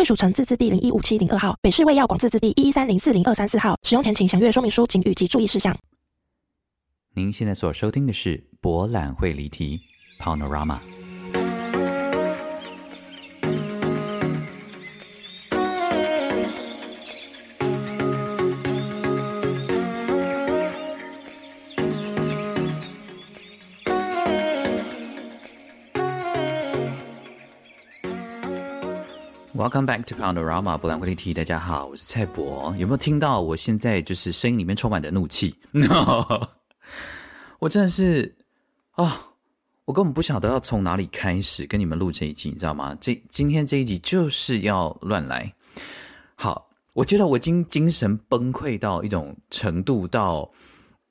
[0.00, 3.78] 卫署城自治地零一五七零二号，北市卫药广自治地一一三零四零二三四号。
[3.82, 5.76] 使用前请详阅说明书、警语及注意事项。
[7.12, 9.78] 您现在所收听的是《博览会离题》
[10.24, 10.78] （Panorama）。
[29.60, 31.34] Welcome back to Panorama 博览会离题。
[31.34, 32.74] 大家好，我是蔡博。
[32.78, 36.24] 有没有听到我现在就是声音里面充满的怒气？No!
[37.60, 38.34] 我真的是
[38.92, 39.22] 啊、
[39.84, 42.96] 我根本不晓得要从哪里开始跟你们录这一集，你知道吗？
[43.02, 45.52] 这今天这一集就是要乱来。
[46.36, 50.50] 好，我觉得我精精神崩溃到一种程度，到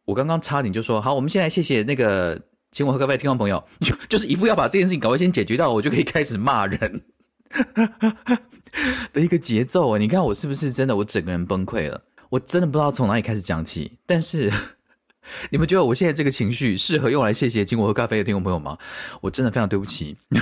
[0.06, 7.00] 我刚刚差点就说好，我们现在谢谢那个请我喝咖啡的听众朋友，就就是一副要把这件事情赶快先解决掉，我就可以开始骂人。
[9.12, 9.98] 的一个节奏啊！
[9.98, 10.96] 你看我是不是真的？
[10.96, 12.02] 我整个人崩溃了。
[12.30, 13.98] 我真的不知道从哪里开始讲起。
[14.06, 14.52] 但是
[15.50, 18.78] 你们觉得我现在这个情绪适合用来谢谢请我喝咖啡的听众朋友吗？
[19.22, 20.18] 我真的非常对不起。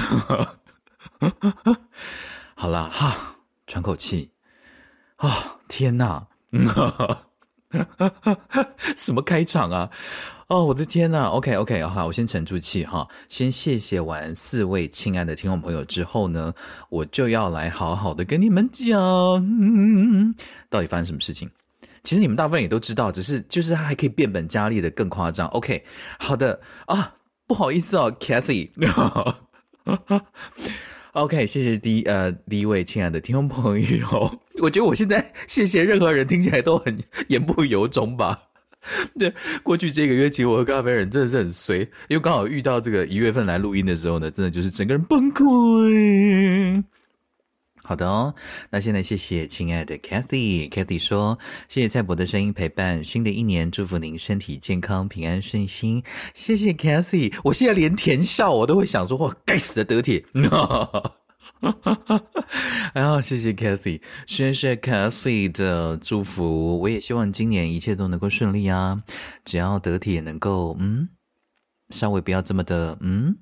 [2.56, 4.32] 好啦，哈，喘口气。
[5.18, 6.28] 啊、哦，天哪！
[8.96, 9.90] 什么开场啊？
[10.48, 16.54] 哦，我的天呐！OK OK，好，我先沉住气哈，先谢谢完四位亲爱的听众朋友之后呢，
[16.88, 18.98] 我就要来好好的跟你们讲，
[20.70, 21.50] 到底发生什么事情。
[22.02, 25.50] 其实你们大部分也都知道，只是就是他还可以变本加厉的更夸张。
[25.50, 25.84] OK，
[26.18, 27.14] 好的啊，
[27.46, 28.70] 不好意思哦，Cathy。
[31.12, 36.98] OK，谢谢第一呃第一位亲爱的听众朋友， 我觉得我现在谢谢任何人听起来都很
[37.28, 38.44] 言不由衷吧。
[39.20, 39.34] 对，
[39.64, 46.84] 过去这个月请我喝咖啡人真的是很衰，因为刚好遇到这个一月份来录音的时候呢，真的就是整个人崩溃。
[47.84, 48.36] 好的哦，
[48.70, 51.40] 那现在谢谢亲爱的 Cathy，Cathy 说
[51.70, 56.04] 谢谢蔡博的声音陪伴，新的一年祝福您身体健康、平安顺心。
[56.34, 60.26] 谢谢 Cathy，我现在连甜笑我都会想说，哇，该死的德铁。
[60.50, 61.16] 哈哈哈！
[62.94, 66.80] 哎呀，谢谢 Cathy，谢谢 Cathy 的祝福。
[66.80, 69.02] 我也希望今年一切都能够顺利啊！
[69.44, 71.10] 只要得体也能够，嗯，
[71.90, 73.36] 稍微不要这么的，嗯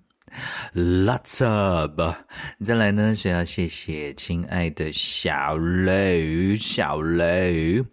[0.74, 2.02] ，Lots up。
[2.64, 7.84] 再来呢是要谢谢亲爱的小雷，小雷，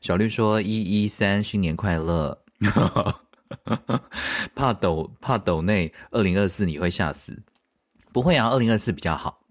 [0.00, 2.38] 小绿说一一三新年快乐。
[4.54, 7.36] 怕抖怕抖内二零二四你会吓死。
[8.12, 9.40] 不会啊，二零二四比较好。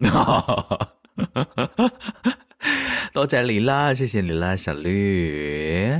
[3.12, 5.92] 多谢你啦，谢谢你啦，小绿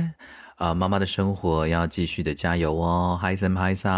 [0.55, 3.91] 啊、妈妈的生活要继续的加油哦，嗨森嗨森。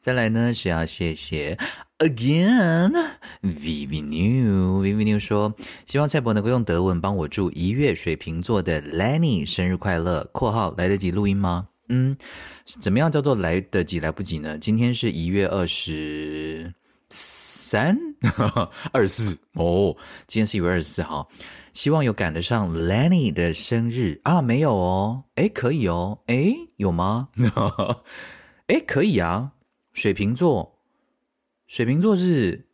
[0.00, 1.56] 再来呢是要谢谢
[1.98, 2.92] again
[3.40, 5.54] Vivi New Vivi New 说，
[5.86, 10.28] 希望蔡博能够用德文帮我祝一月水瓶座的 Lenny 生日快乐。
[10.32, 11.68] 括号来得及录音吗？
[11.88, 12.16] 嗯，
[12.80, 14.58] 怎么样叫做来得及来不及呢？
[14.58, 16.74] 今天是一月二十。
[17.12, 17.98] 三
[18.90, 19.94] 二四哦，
[20.26, 21.28] 今天是一月二十四号，
[21.74, 24.40] 希望有赶得上 Lenny 的生日啊？
[24.40, 27.28] 没有哦，哎，可以哦，哎，有吗？
[28.68, 29.52] 哎，可以啊。
[29.92, 30.78] 水瓶座，
[31.66, 32.66] 水瓶座是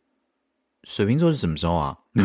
[0.83, 1.97] 水瓶座是什么时候啊？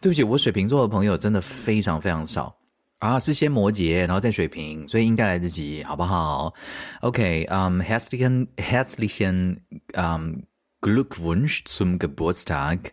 [0.00, 2.56] 对不起，我水瓶座的朋友真的非常非常少
[2.98, 6.54] 啊，是先摩羯，然后再水瓶，所以应该来得及，好不好
[7.00, 9.58] ？OK，嗯、um,，herzlichen herzlichen
[9.94, 10.44] 嗯。
[10.82, 12.90] Glückwunsch zum Geburtstag,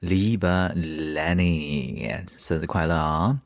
[0.00, 3.36] lieber Lenny，生日快乐啊！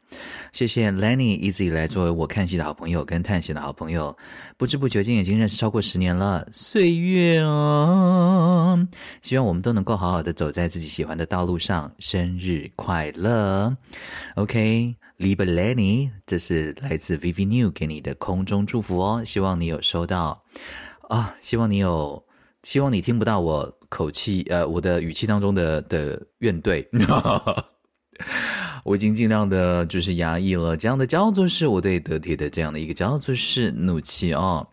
[0.52, 4.14] 谢谢 Lenny 一直以来作为我看戏的好朋友跟探险的好朋友，
[4.58, 8.78] 不知不觉间已经认识超过十年了，岁月啊！
[9.22, 13.74] 希望我们都能够好好的走在自己喜欢的道路上，生日快乐
[14.34, 20.44] ！OK，lieber Lenny，这是来自 VV New 给你的空中祝福哦，希望你有收到
[21.08, 22.22] 啊，希望你有。
[22.62, 26.84] 希望你听不到我口气，呃，我的语气当中的的怨怼。
[28.82, 34.66] 我已经尽量的就是压抑了，这样的叫做是我对得体的这样的一个叫做是怒气哦。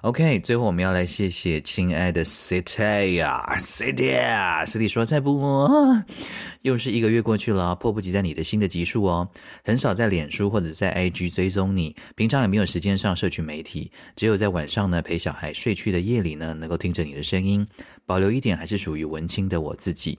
[0.00, 5.38] OK，最后我们要来谢谢亲爱的 City 呀，City 啊，City 说在不？
[6.62, 9.28] 又是一个月过去了，迫不及待你的新的集数哦。
[9.62, 17.64] 很少在脸书或者在 IG 追踪你，平常也没有时间上社群媒体，只有在晚上呢陪小孩睡去的夜里呢，能够听着你的声音，
[18.08, 20.18] 保留一点还是属于文青的我自己。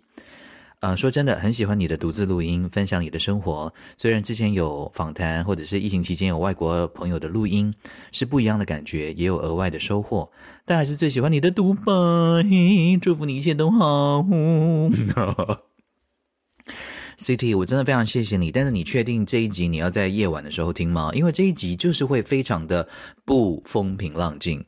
[0.81, 3.73] 呃，说真的，很喜欢你的独自录音，分享你的生活。
[3.97, 7.73] 虽然之前有访谈，或者是疫情期间有外国朋友的录音，
[8.11, 10.31] 是不一样的感觉，也有额外的收获。
[10.65, 11.83] 但还是最喜欢你的独白，
[13.01, 14.23] 祝福你一切都好。
[17.17, 18.49] City，我真的非常谢谢你。
[18.49, 21.11] 但是你确定这一集你要在夜晚的时候听吗？
[21.13, 22.87] 因为这一集就是会非常的
[23.25, 24.63] 不风平浪静。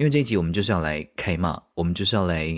[0.00, 2.48] 因为这一集我们就是要来开骂，我们就是要来。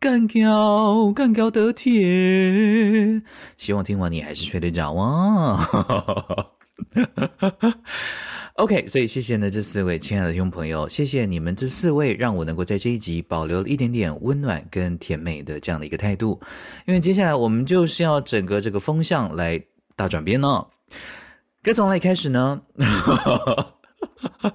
[0.00, 3.22] 干掉，干掉的铁。
[3.56, 5.64] 希望听完你还是睡得着啊。
[8.56, 16.40] OK，所以谢谢呢这四位亲爱的听众朋友，谢谢你们这四位，让我能够在这一集保留了一点点温暖跟甜美的这样的一个态度。
[16.86, 19.62] 因为接下来我们就是要整个这个风向来
[19.94, 20.66] 大转变呢。
[21.62, 22.60] 该从哪里开始呢？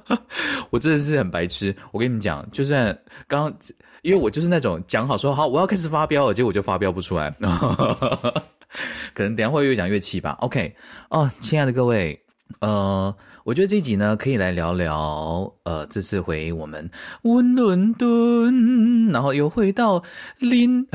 [0.69, 1.75] 我真的是很白痴。
[1.92, 3.54] 我跟你们讲，就算刚。
[4.01, 7.30] 因为我就是那种讲好说好我要开始发飙了，结果我就发飙不出来，
[9.13, 10.38] 可能等下会越讲越气吧。
[10.39, 10.74] OK，
[11.10, 12.18] 哦，亲爱的各位，
[12.62, 13.13] 呃，
[13.44, 16.89] 我觉得这集呢可以来聊聊，呃，这次回我们
[17.24, 20.01] 温伦敦，然后又回到
[20.39, 20.88] 林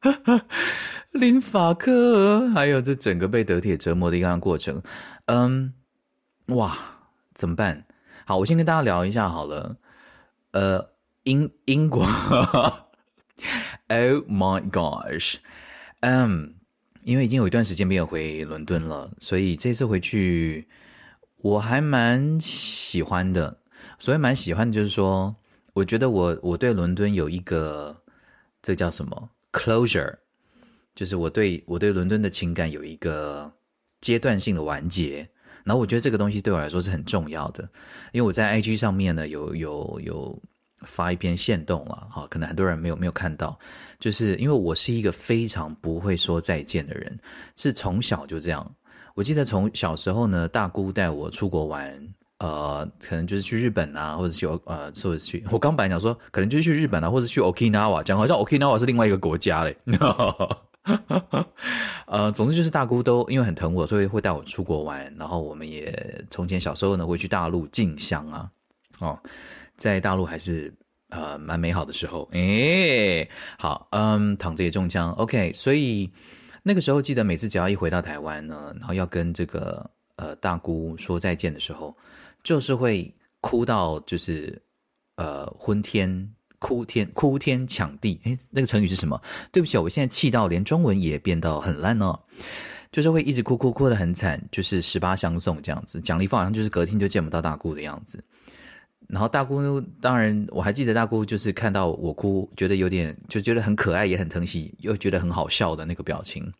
[1.12, 4.82] 林法克，还有这整个被德铁折磨的一个过程。
[5.26, 5.74] 嗯，
[6.46, 6.74] 哇，
[7.42, 7.84] 怎么办？
[8.24, 9.76] 好，我先跟大家聊一下好了，
[10.52, 10.92] 呃。
[11.24, 12.02] 英英国，
[13.86, 15.36] Oh my gosh，
[16.00, 16.56] 嗯、
[17.04, 20.66] 因为已经有一段时间没有回伦敦了，所以这次回去
[21.36, 23.56] 我还蛮喜欢的。
[24.00, 25.32] 所以蛮喜欢的就是说，
[25.74, 28.02] 我觉得我我对伦敦有一个
[28.60, 30.16] 这叫什么 closure，
[30.96, 33.52] 就是我对我对伦敦的情感有一个
[34.00, 35.30] 阶段性的完结。
[35.64, 37.62] 然后我觉得这个东西对我来说是很重要的，
[38.12, 40.42] 因为我在 IG 上面呢有有有。
[40.84, 43.56] 发一篇限动了，哈，可能很多人没有没有看到，
[44.00, 47.16] 就是因为我是一个非常不会说再见的人，
[47.54, 48.68] 是从小就这样。
[49.14, 51.96] 我记得从小时候呢，大姑带我出国玩，
[52.38, 59.76] 呃，可能就是去日本啊，或者去呃，或者去，我刚本来讲说，可能就是去日本啊，或者去 Okinawa，讲好像 Okinawa 是另外一个国家嘞。
[60.82, 61.46] 哈
[62.06, 65.12] 呃，总之就是大姑都因为很疼我，所以会带我出国玩。
[65.16, 68.50] 然后我们也从前小时候呢，会去大陆进香啊，
[68.98, 69.18] 哦。
[69.76, 70.72] 在大陆还是
[71.08, 76.08] 呃蛮美好的时候，诶，好，嗯，躺着也中枪，OK，所以
[76.62, 81.96] 那个时候记得每次只要一回到台湾呢，然后要跟这个呃大姑说再见的时候，
[82.44, 84.60] 就是会哭到就是
[85.16, 86.08] 呃昏天
[86.62, 89.20] 哭天哭天抢地，诶，那个成语是什么？
[89.50, 92.16] 对不起，我现在气到连中文也变到很烂哦，
[92.92, 98.22] 就是会一直哭哭哭得很惨，就是十八相送这样子，讲了一副好像就是隔天就见不到大姑的样子。
[99.08, 106.50] 然后大姑当然我还记得大姑就是看到我哭，觉得有点就觉得很可爱，也很疼惜，又觉得很好笑的那个表情，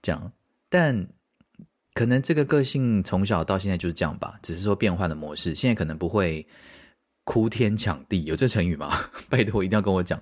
[0.00, 0.32] 这样。
[0.70, 1.06] 但
[1.92, 5.54] 可能这个个性从小到现在就是这样吧，只是说变换的模式。
[5.54, 6.44] 现在可能不会
[7.28, 8.90] 哭天抢地，有这成语吗？
[9.28, 10.18] 拜托一定要跟我讲。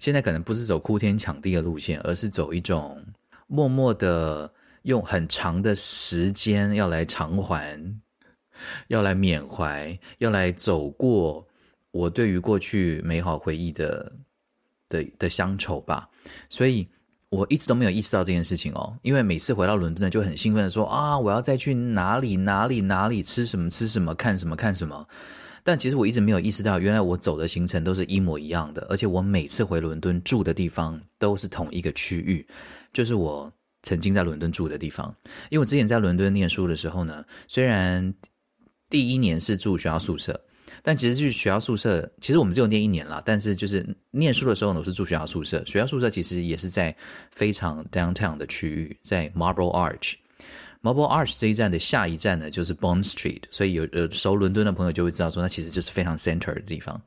[0.00, 3.00] 现在可能不是走哭天抢地的路线，而是走一种
[3.46, 4.52] 默默的
[4.82, 7.80] 用很长的时间要来偿还。
[8.88, 11.46] 要来缅怀，要来走过
[11.92, 14.12] 我对于过去美好回忆的
[14.88, 16.08] 的的乡愁吧，
[16.48, 16.88] 所以
[17.28, 18.98] 我一直都没有意识到这件事情哦。
[19.02, 25.06] 因为每次回到伦敦呢，就很兴奋的说啊，我要再去哪里哪里哪里吃什么吃什么看什么看什么。
[25.64, 32.46] 但其实我一直没有意识到，原来我走的行程都是一模一样的，而且我每次回伦敦住的地方都是同一个区域，
[32.92, 33.52] 就是我
[33.82, 35.14] 曾经在伦敦住的地方。
[35.50, 38.12] 因为我之前在伦敦念书的时候呢，虽然
[38.90, 40.38] 第一年是住学校宿舍，
[40.82, 43.22] 但其实去学校宿舍，其实我们只有念一年啦。
[43.24, 45.64] 但是就是念书的时候呢，我是住学校宿舍。
[45.64, 46.94] 学校宿舍其实也是在
[47.30, 50.14] 非常 downtown 的区域，在 Marble Arch。
[50.82, 53.42] Marble Arch 这一站的下一站呢，就是 Bond Street。
[53.50, 57.00] 所以有呃熟伦敦的朋友就会知道说，那其实就是非常 center 的地方。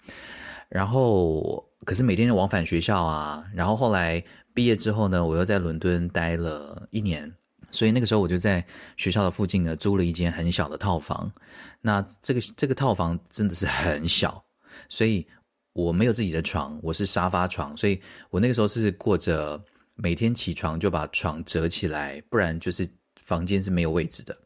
[0.69, 7.31] 然后可是每天往返学校啊，然后后来毕业之后呢，我又在伦敦待了一年。
[7.71, 8.65] 所以那个时候我就在
[8.95, 11.29] 学校的附近呢，租了一间很小的套房。
[11.81, 14.41] 那这个 这个套房真的是很小，
[14.87, 15.27] 所以
[15.73, 17.75] 我没有自己的床，我是沙发床。
[17.75, 19.61] 所以我那个时候是过着
[19.95, 22.87] 每天起床就把床折起来，不然就是
[23.25, 24.37] 房间是没有位置的，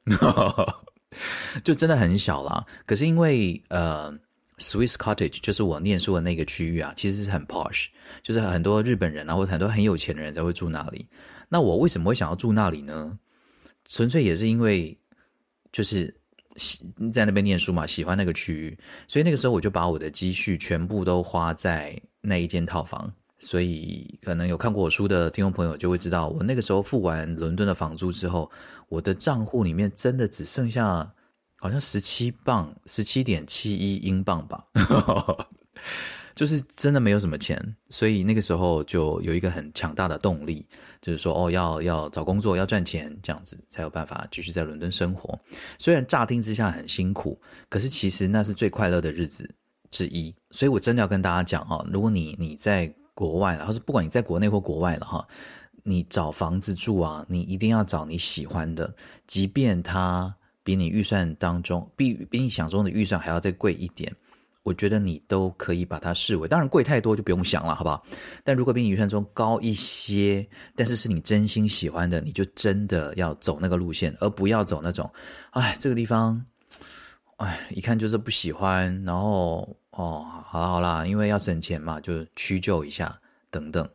[1.64, 2.66] 就真的很小啦。
[2.86, 4.12] 可是因为呃
[4.58, 7.88] ，Swiss Cottage 就是我念书的那个区域啊，其实是很 posh，
[8.24, 11.06] 就是很多日本人啊，或者很多很有钱的人才会住那里。
[11.50, 13.20] 那我为什么会想要住那里呢？
[13.86, 14.98] 纯粹也是因为
[15.72, 16.16] 就是
[16.56, 23.12] 喜在那边念书嘛，喜欢那个区域，所以那个时候我就把我的积蓄全部都花在那一间套房。
[23.40, 28.52] 所以，可能有看过我书的听众朋友就会知道，我那个时候付完伦敦的房租之后，
[28.90, 31.10] 我的账户里面真的只剩下
[31.58, 34.66] 好像十七镑，十七点七一英镑吧，
[36.36, 37.76] 就是真的没有什么钱。
[37.90, 40.66] 所以那个时候就有一个很强大的动力，
[41.02, 45.38] 就是说，哦，要要找工作，要赚钱，这样子才有办法继续在伦敦生活。
[45.78, 49.50] 虽然乍听之下很辛苦，可是其实那是最快乐的日子
[49.92, 50.34] 之一。
[50.52, 55.28] 所以我真的要跟大家讲哈，如果你你在国外了，或是不管你在国内或国外了哈，
[55.84, 58.96] 你找房子住啊，你一定要找你喜欢的，
[59.28, 60.34] 即便它
[60.64, 64.10] 比你预算当中比比你想中的预算还要再贵一点，
[64.64, 68.02] 我觉得你都可以把它视为，当然贵太多就不用想了，好不好？
[68.42, 75.12] 但如果比你预算中高一些，但是是你真心喜欢的，你就真的要走那个路线，而不要走那种，
[75.50, 76.42] 哎，这个地方，
[77.36, 79.76] 哎，一看就是不喜欢，然后。
[79.92, 83.20] 哦，好啦好啦，因为要省钱嘛，就屈就一下
[83.50, 83.90] 等等，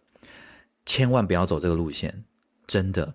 [0.85, 2.25] 千万不要走这个路线，
[2.67, 3.15] 真的，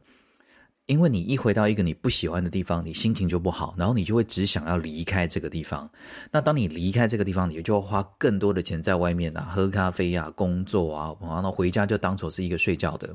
[0.85, 5.87] 因为你一回到一个你不喜欢的地方，你心情就不好，然后你就会只想要离开这个地方。
[6.31, 13.13] 那当你离开这个地方，你就会花更多的钱在外面啊，喝咖啡啊，工作啊，然后回家就当做是一个睡觉的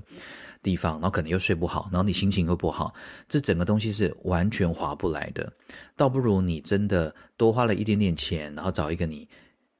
[0.62, 2.94] 地方，然后可能又睡不好，然后你心情又不好，
[3.26, 5.50] 这整个东西是完全划不来的。
[5.96, 9.26] 倒不如你真的多花了一点点钱，然后找一个你。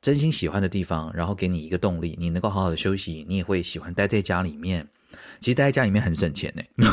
[0.04, 4.86] 真心喜欢的地方，然后给你一个动力，你能够好好的休息，你也会喜欢待在家里面。
[5.40, 6.86] 其实待在家里面很省钱呢，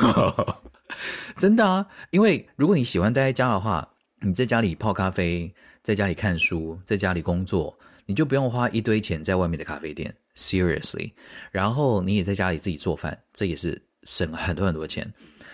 [1.35, 1.85] 真的啊！
[2.11, 3.85] 因为如果你喜欢待在家的话，
[4.21, 5.53] 你在家里泡咖啡，
[5.83, 10.15] 在家里看书，在家里工作，你就不用花一堆钱在外面的咖啡店。
[10.37, 11.11] Seriously，
[11.51, 15.13] 然后你也在家里自己做饭，这也是省了很多很多钱。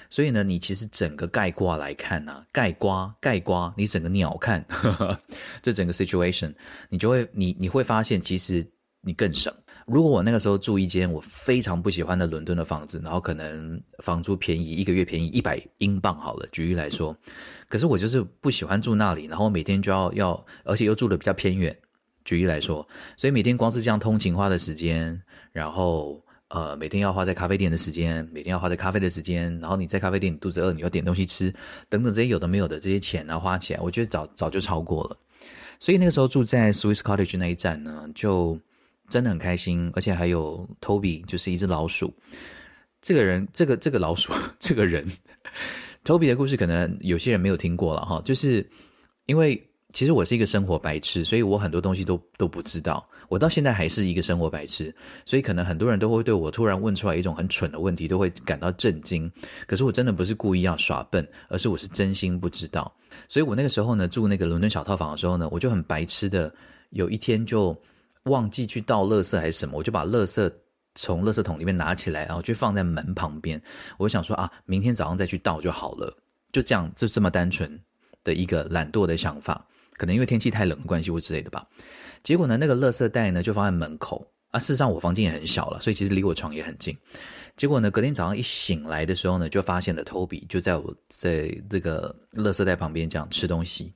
[0.09, 5.19] 所以呢，你其实整个概括来看呢、啊，概括概括，你整个鸟看呵呵
[5.61, 6.53] 这整个 situation，
[6.89, 8.65] 你就会你你会发现，其实
[9.01, 9.53] 你更省。
[9.85, 17.15] 如果我那个时候住一间我非常不喜欢的伦敦的房子，然后可能房租便宜，一个月便宜一百英镑好了，举例来说，
[17.69, 21.77] 可是我就是不喜欢住那里，然后每天就要要，而且又住的比较偏远，
[22.25, 22.85] 举例来说，
[23.15, 25.21] 所以每天光是这样通勤花的时间，
[25.51, 26.21] 然后。
[26.49, 31.53] 呃，每天要花在咖啡店的时间，每天要花在咖啡的时间，然后你在咖啡店你肚子饿，你要点东西吃，
[31.89, 35.17] 等等这些有的没有的这些钱呢，花起来，我觉得早早就超过了。
[35.79, 38.57] 所以那个时候住在 Swiss Cottage 那一站呢，就
[39.09, 42.13] 真的很开心，而且还有 Toby，就是一只老鼠。
[43.01, 45.05] 这个人，这个这个老鼠， 这个人
[46.03, 48.67] ，Toby 的故事可能有些人没有听过了哈，就是
[49.25, 49.61] 因为。
[49.93, 53.07] 其实我是一个生活白痴，所以我很多东西都都不知道。
[53.29, 54.93] 我到现在还是一个生活白痴，
[55.25, 59.31] 所以可能很多人都会对我突然问出来一种很蠢的问题，都会感到震惊。
[59.65, 62.91] 可是我真的不是故意要耍笨，而是我是真心不知道。
[63.27, 66.53] 所以我那个时候呢，住那个伦敦小套房的时候呢，我就很白痴的，
[66.91, 67.75] 有一天就
[68.23, 70.51] 忘记去倒垃圾还是什么，我就把垃圾
[70.95, 73.61] 从垃圾桶里面拿起来，然后就放在门旁边。
[73.97, 76.15] 我想说啊，明天早上再去倒就好了，
[76.51, 77.79] 就这样，就这么单纯
[78.23, 79.65] 的一个懒惰的想法。
[79.93, 81.65] 可能因为天气太冷的关系或之类的吧，
[82.27, 84.59] 结果呢，那个垃圾袋呢就放在门口啊。
[84.59, 86.93] 事实上，我房间也很小了，所以其实离我床也很近。
[87.55, 93.93] 结果呢，隔天早上一醒来的时候呢，就发现了 Toby 就在我在这个垃圾袋旁边这样吃东西。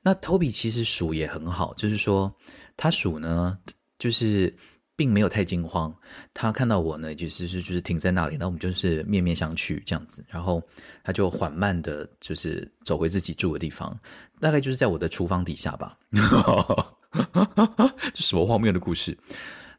[0.00, 2.32] 那 Toby 其实鼠也很好，就是说
[2.76, 3.58] 他鼠呢，
[3.98, 4.56] 就是。
[4.98, 5.94] 并没有太惊慌，
[6.32, 10.62] 他看到我呢，就是是就是停在那里，那我们就是面面相觑这样子，然后
[11.04, 13.94] 他就缓慢的，就是走回自己住的地方，
[14.40, 15.98] 大概就是在我的厨房底下吧，
[18.12, 19.16] 这什么荒谬的故事？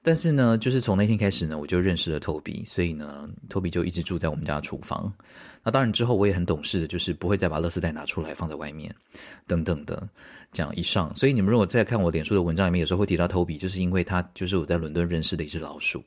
[0.04, 5.12] 但是呢，就是从那天开始呢，我就认识了 Toby，所以呢，Toby 就一直住在我们家厨房。
[5.64, 8.96] 那当然之后我也很懂事的，就是不会再把垃圾袋拿出来放在外面，
[9.46, 10.08] 等等的
[10.54, 11.14] 这样以上。
[11.14, 16.02] 所以你们如果再看我脸书的文章里面，有时候会提到 Toby，就是因为他就是我在伦敦认识的一只老鼠。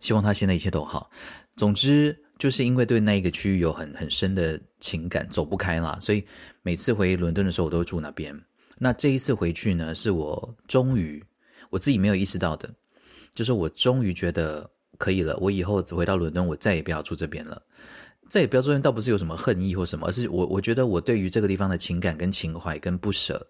[0.00, 1.10] 希望他现在一切都好。
[1.56, 5.96] 总之，就是因为对那一个区域有很很深的情感，走不开啦。
[6.00, 6.22] 所以
[6.62, 8.38] 每次回伦敦的时候，我都会住那边。
[8.78, 11.22] 那这一次回去呢，是我终于。
[11.70, 12.66] 我自己没有意识到的，
[13.34, 15.36] 就是我终于觉得可以了。
[15.36, 17.62] 我以后只回到伦敦，我再也不要住这边了。
[18.26, 23.46] 再也不要住这边，倒不是有什么恨意或什么，而是我我觉得我对于这个地方的情感跟情怀跟不舍，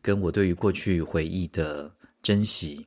[0.00, 1.88] 跟我对于过去回忆的
[2.20, 2.84] 珍惜，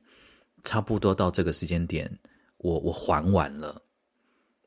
[0.62, 2.10] 差不多到这个时间点，
[2.58, 3.80] 我我还完了。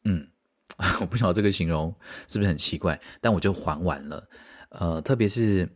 [0.06, 0.28] 嗯，
[1.02, 1.94] 我不晓得这个形容
[2.28, 4.28] 是不是很奇怪，但我就还完了。
[4.70, 5.70] 呃，特别是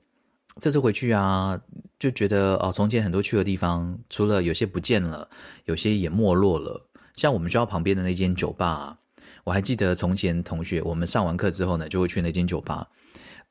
[0.60, 1.60] 这次回去啊，
[2.00, 5.28] 就觉得哦，从前很多去的地方，除了有些不见了，
[5.66, 6.80] 有些也没落了。
[7.14, 8.98] 像我们学校旁边的那间酒吧啊，
[9.44, 12.88] 我还记得从前同学，我们上完课之后呢，就会去那间酒吧，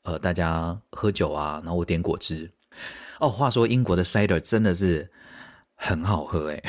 [0.05, 2.51] 呃，大家喝酒啊，然后我点果汁。
[3.21, 5.09] 哦，话说英国的 cider 真的是
[5.75, 6.63] 很好喝诶，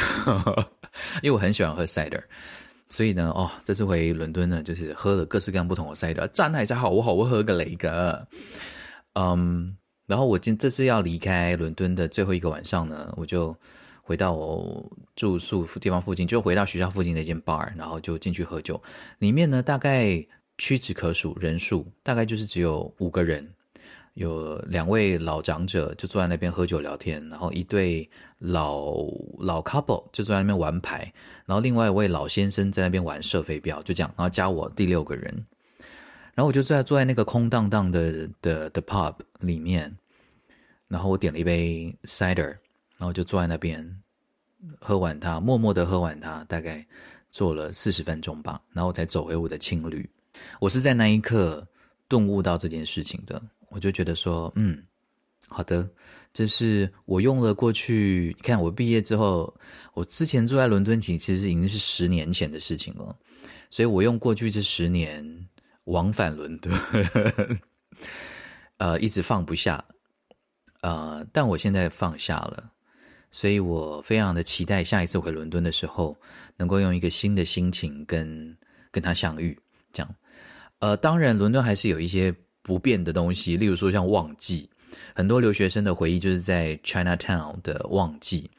[1.23, 2.21] 因为我很喜欢喝 cider，
[2.89, 8.27] 所以呢，哦，这次回伦敦呢，就是喝了各式各样不同的 cider，真系真好，好喝个雷个。
[9.13, 13.55] 嗯，然后我今这次要离开伦敦的最后一个晚上呢，我就。
[14.05, 18.79] 回到我住宿地方附近，就回到学校附近的一间 bar，然后就进去喝酒。
[19.19, 20.21] 里面呢，大概
[20.57, 23.49] 屈指可数，人数大概就是只有五个人，
[24.15, 28.07] 有两位老长者就坐在那边喝酒聊天，然后一对
[28.39, 28.93] 老
[29.39, 31.09] 老 couple 就坐在那边玩牌，
[31.45, 35.45] 然后另外一位老先生在那边玩射飞镖，就这样，然后加我第六个人，
[36.33, 39.95] 然后我就坐在坐在那个空荡荡的的的 pub 里面，
[40.87, 42.57] 然后我点了一杯 cider。
[42.95, 44.01] 然后就坐在那边
[44.79, 46.85] 喝完它，默默的喝完它，大概
[47.31, 50.09] 坐了四十分钟吧，然后我才走回我的青旅。
[50.61, 51.67] 我是在那一刻
[52.07, 54.81] 顿悟到这件事情的，我就觉得说，嗯，
[55.49, 55.89] 好的，
[56.31, 58.33] 这是我用了过去。
[58.37, 59.53] 你看我毕业之后，
[59.93, 63.13] 我之前住在伦敦，其实已经是十年前的事情了，
[63.69, 65.42] 所以我用过去这十年
[65.85, 66.73] 往返伦 敦，
[68.77, 69.83] 呃，一直放不下，
[70.81, 72.71] 呃，但我现在放下了。
[73.31, 76.15] 所以我非常的期待下一次回伦敦的时候，
[76.57, 78.55] 能够用一个新的心情跟
[78.91, 79.59] 跟他相遇。
[79.91, 80.15] 这样，
[80.79, 84.69] 呃，当然伦敦还是有一些不变的东西，例如说像旺季，
[85.15, 88.51] 很多留学生的回忆就是在 Chinatown 的旺季。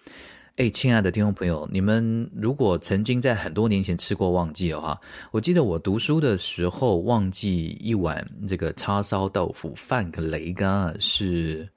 [0.56, 4.96] 诶，亲爱的听众朋友，你们如果曾经在很多年前吃过旺季的话，
[5.32, 11.68] 我记得我读书的时候，旺季一碗这个叉烧豆腐饭个雷干是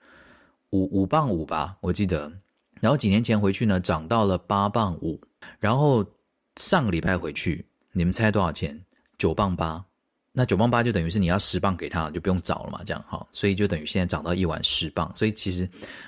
[0.70, 2.32] 五五磅五吧，我记得。
[2.80, 5.20] 然后几年前回去呢，涨到了八磅五。
[5.60, 6.06] 然后
[6.58, 8.80] 上个礼拜回去，你们猜多少钱？
[9.18, 9.84] 九磅八。
[10.32, 13.26] 那九磅八就等于是你要十磅给他，就不用找了嘛，这样哈。
[13.32, 15.12] 所以就等于现在涨到一碗十磅。
[15.16, 15.68] 所以其实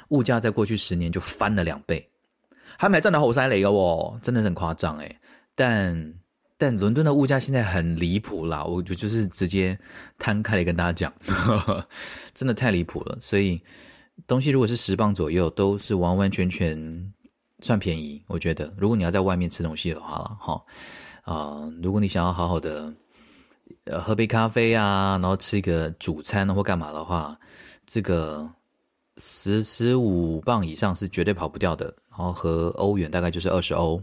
[0.10, 2.08] 物价在过去十年就翻了两倍。
[2.80, 5.20] 他们还买站的后塞雷哦，真的很夸张诶。
[5.54, 6.14] 但
[6.58, 9.78] 但伦敦的物价现在很离谱啦，我就就是直接
[10.18, 11.88] 摊开来跟大家讲，呵 呵
[12.34, 13.18] 真的太离谱了。
[13.20, 13.62] 所以。
[14.28, 16.78] 东西如果是十磅左右，都是完完全全
[17.62, 18.22] 算便宜。
[18.28, 20.62] 我觉得，如果你要在外面吃东西的话了，哈，
[21.24, 22.94] 啊，如果你想要好好的，
[23.86, 27.40] 呃，喝杯咖啡啊，然后吃一个主餐或干嘛的话，
[27.88, 28.46] 这个
[29.20, 31.96] 十十五磅以上是绝对跑不掉的。
[32.20, 34.00] 然后和欧元大概就是二十欧，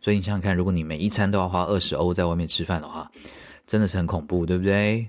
[0.00, 3.10] 所以你想想看，如果你每一餐都要花二十欧在外面吃饭的话，
[3.66, 5.06] 真的是很恐怖，对不对？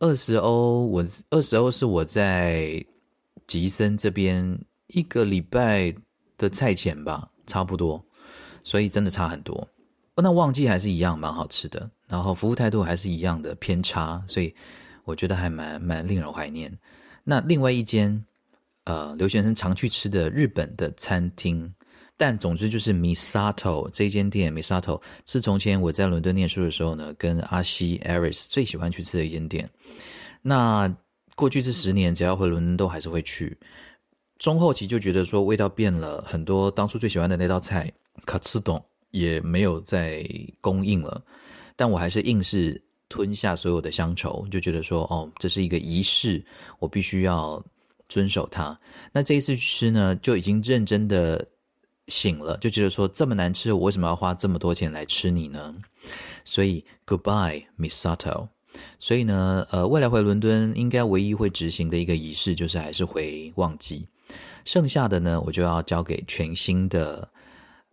[0.00, 2.84] 二十欧，我二十欧是我在。
[3.46, 4.46] 吉森这边
[4.88, 5.90] 一个礼拜
[6.36, 8.04] 的菜钱吧，差不多，
[8.62, 9.66] 所以真的差很多。
[10.16, 14.54] 那旺季还是一样蛮好吃的，然后服务态度还是一样的偏差，所以
[15.04, 16.70] 我觉得还蛮蛮令人怀念。
[17.24, 18.22] 那另外一间
[18.88, 21.70] 呃留学生常去吃的日本的餐厅，
[22.16, 29.68] 但总之就是 Misato 这间店，Misato 是从前我在伦敦念书的时候呢，跟阿西 Aris 最喜欢去吃的一间店。
[30.40, 30.90] 那
[31.36, 33.56] 过去这十年，只要回伦敦都还是会去。
[34.38, 37.92] 中后期就觉得说味道变了很多，当初最喜欢的那道菜
[38.24, 40.24] 卡茨丼也没有再
[40.60, 41.22] 供应了。
[41.76, 46.42] 但我还是硬是吞下所有的乡愁，就觉得说哦，这是一个仪式，
[46.78, 47.62] 我必须要
[48.08, 48.78] 遵守它。
[49.12, 51.46] 那这一次去吃呢，就已经认真的
[52.06, 55.74] 醒了，就觉得说这么难吃，我为什么要花这么多钱来吃你呢？
[56.44, 58.48] 所以 Goodbye Misato。
[58.98, 64.06] 所以呢，呃，未来回伦敦应该唯一会执行的一个仪式，就是还是回旺季。
[64.64, 67.28] 剩下的呢，我就要交给全新的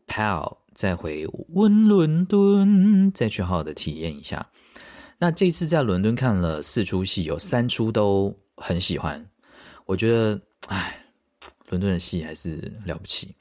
[0.06, 4.45] Pal 再回温伦敦，再去好好的体验一下。
[5.17, 9.25] 那这次在伦敦看了四出戏，有三出都很喜欢。
[9.86, 10.98] 我觉得，哎，
[11.69, 13.34] 伦敦的戏还是了不起。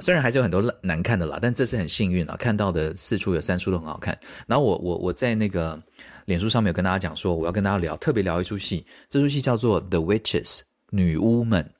[0.00, 4.18] 虽然还是有很多难看的啦，但这次很幸运啊，看到的四处有三出都很好看。
[4.46, 5.80] 然后我我我在那个。
[6.26, 11.70] 脸书上面有跟大家讲说，我要跟大家聊，特别聊一出戏，这出戏叫做《The Witches》女巫们。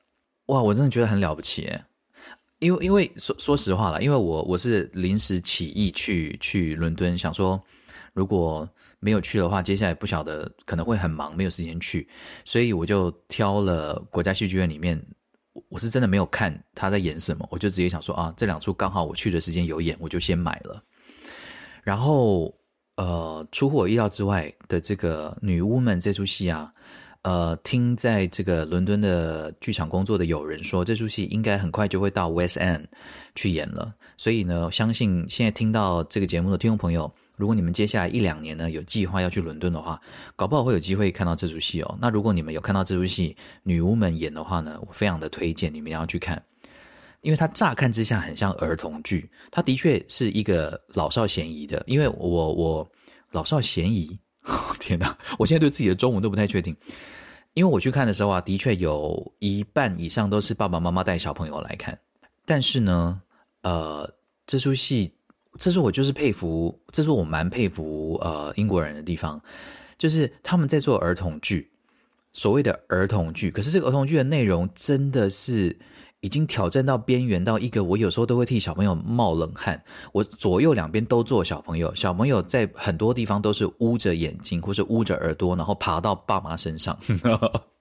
[0.45, 1.83] 哇，我真的觉得很了不起耶！
[2.59, 7.59] 因为因为说说实话啦，因为我我是临时起意去去伦敦，想说
[8.13, 12.07] 如果没有去的话，接下来不晓得可能会很忙，没有时间去，
[12.43, 15.01] 所以我就挑了国家戏剧院里面，
[15.69, 20.83] 我是真的没有看他在演什么，我就直接想说啊，这两出刚好我去的时间有演，我就先买了，
[21.83, 22.55] 然后。
[22.97, 26.71] 呃，出乎我意料之外的这个女巫们这出戏啊，
[27.23, 32.85] 呃，听在这个伦敦的剧场工作的友人说，这出戏应该很快就会到 West End
[33.35, 33.93] 去演了。
[34.15, 40.01] 所以呢，相信现在听到这个节目的听众朋友，如果你们接下来一两年呢有计划要去伦敦的话，
[40.35, 41.97] 搞不好会有机会看到这出戏哦。
[42.01, 46.41] 那如果你们有看到这出戏女巫们演的话呢，我非常的推荐你们要去看。
[47.21, 51.83] 因为它乍看之下很像儿童剧，它的确是一个老少咸宜的。
[51.87, 52.87] 因为我我
[53.31, 54.19] 老少咸宜，
[54.79, 55.17] 天哪！
[55.39, 56.75] 我现在对自己的中文都不太确定。
[57.55, 61.97] 因为我去看的时候啊，的确有一半以上都是爸爸妈妈带小朋友来看。
[62.45, 63.19] 但是呢，
[63.63, 64.07] 呃，
[64.45, 65.11] 这出戏，
[65.57, 69.41] 这是我就是佩服，这是我蛮佩服呃英国人的地方，
[69.97, 71.71] 就是他们在做儿童剧，
[72.33, 75.77] 所谓的儿童剧，可是这个儿童剧的内容真的是。
[76.21, 79.79] 已经挑战到边缘，到一个我有时候都会替小朋友冒冷汗。
[80.11, 86.97] 我左右两边都做小朋友，小朋友在很多地方都是捂着眼睛或是捂着耳朵，然后爬到爸妈身上。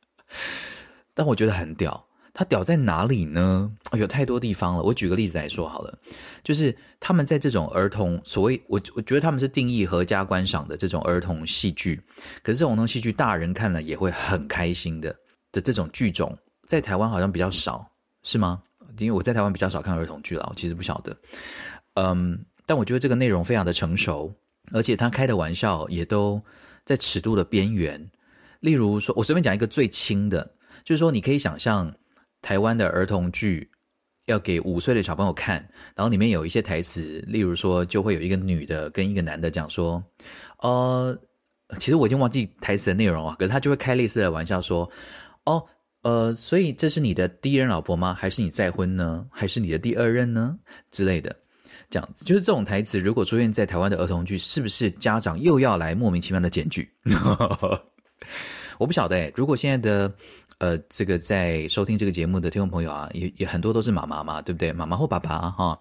[1.14, 3.72] 但我觉得很屌，他屌在哪里呢？
[3.92, 4.82] 有太多地方了。
[4.82, 5.98] 我举个例子来说好了，
[6.42, 11.98] 就是他们在这种儿童所谓我我觉得他们是定义合家观赏的这种儿童戏剧，
[12.42, 15.16] 可是这种儿童戏剧大人看了也会很开心的
[15.50, 17.88] 的这种剧种，在台湾好像比较少。
[18.26, 18.62] 是吗？
[18.96, 21.14] 因为我在台湾比较少看儿童剧了，我其实不晓得。
[21.96, 24.32] 嗯，但我觉得这个内容非常的成熟，
[24.72, 26.42] 而且他开的玩笑也都
[26.86, 28.10] 在尺度的边缘。
[28.60, 31.94] 例如说，我随便讲一个最轻的，就是说，你可以想象
[32.44, 33.66] 台湾的儿童剧
[34.26, 35.56] 要给五岁的小朋友看，
[35.96, 40.04] 然后里面有一些台词，例如说，就会有一个女的跟一个男的讲说，
[40.58, 41.18] 呃，
[41.78, 44.88] 其实我已经忘记台词的内容啊，可是他就会开类似的玩笑说，
[45.46, 45.64] 哦。
[46.02, 48.12] 呃，所以这是你的第一任老婆吗？
[48.12, 49.26] 还是你再婚呢？
[49.30, 50.54] 还是你的第二任呢？
[50.90, 51.34] 之类的，
[51.88, 56.86] 这样子，就是这种台词，如果出现在台湾的儿童剧，是不是家长又要来莫名其妙的检举？
[58.76, 60.14] 我不晓得，如果现在的
[60.58, 64.72] 呃，这个在收听这个节目的听众朋友啊，也也很多都是妈妈嘛，对不对？
[64.72, 65.78] 妈妈或爸爸哈，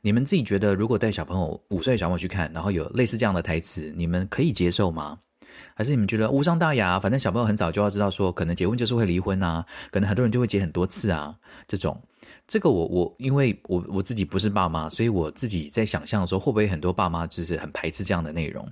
[0.00, 5.18] 你们自己觉得，如果带小朋友五岁小朋友去看，然后有类似这样的台词，你们可以接受吗？
[5.74, 6.98] 还是你们觉得无伤大雅？
[6.98, 11.34] 反正小朋友很早就要知道说，可能结婚就是会离婚啊，可能很多人就会结很多次啊。
[11.68, 12.00] 这种，
[12.48, 18.66] 这个我我因为我我自己不是爸妈，所以我自己在想象的时候，会不会很多爸妈就是很排斥这样的内容？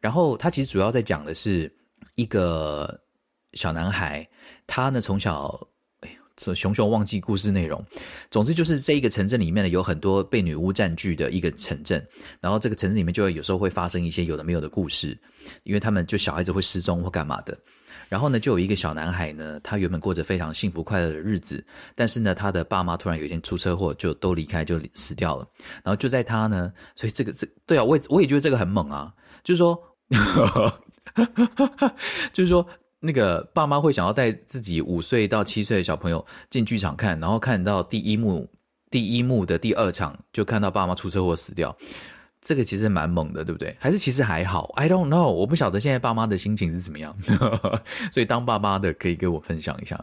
[0.00, 1.72] 然后他其实主要在讲的是
[2.14, 3.00] 一个
[3.54, 4.28] 小男孩，
[4.66, 5.68] 他呢从小。
[6.00, 7.84] 哎这熊熊忘记故事内容，
[8.30, 12.04] 总之就是这一个城镇里面呢，有很多被女巫占据的一个城镇，
[12.40, 15.16] 然后这个城镇里面就会有时候会发生一些有的没有的故事，
[15.62, 17.56] 因为他们就小孩子会失踪或干嘛的，
[18.08, 25.46] 然后呢就有一个小男孩呢，他原本过着非常幸福快乐的日子，但是呢他的爸妈突然有一天出车祸就都离开就死掉了，
[25.84, 29.12] 然后就在他呢，所以这个这对啊，我也我也觉得这个很猛啊，
[29.44, 29.78] 就是说，
[32.32, 32.66] 就是说。
[33.04, 38.48] 那个爸妈会想要带自己五岁到七岁的小朋友进剧场看，然后看到第一幕，
[38.90, 41.76] 第一幕的第二场就看到爸妈出车祸死掉，
[42.40, 43.76] 这个其实蛮猛的，对不对？
[43.80, 47.16] 还是其实还好？I don't know，我不晓得现在爸妈的心情是怎么样，
[48.12, 50.02] 所以当爸妈的可以给我分享一下。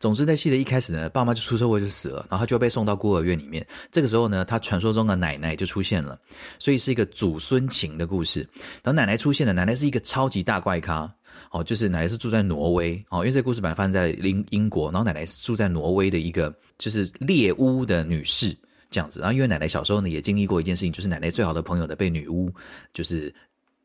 [0.00, 3.64] 总之，在戏的一开始呢，爸妈就出车祸就死了，然后他就被送到孤儿院里面。
[3.92, 6.18] 这个时候呢，他传说中的奶奶就出现了，
[6.58, 8.40] 所以是一个祖孙情的故事。
[8.82, 11.14] 然后奶奶出现了，奶奶是一个超级大怪咖。
[11.50, 18.56] 哦，就是奶奶是住在挪威哦，因为这个故事本来发生在英英国，然后奶奶是住在挪威的一个就是猎巫的女士
[18.88, 19.18] 这样子。
[19.18, 22.52] 然后因为奶奶小时候呢也经历过一件事情，就是奶奶最好的朋友的被女巫
[22.94, 23.34] 就是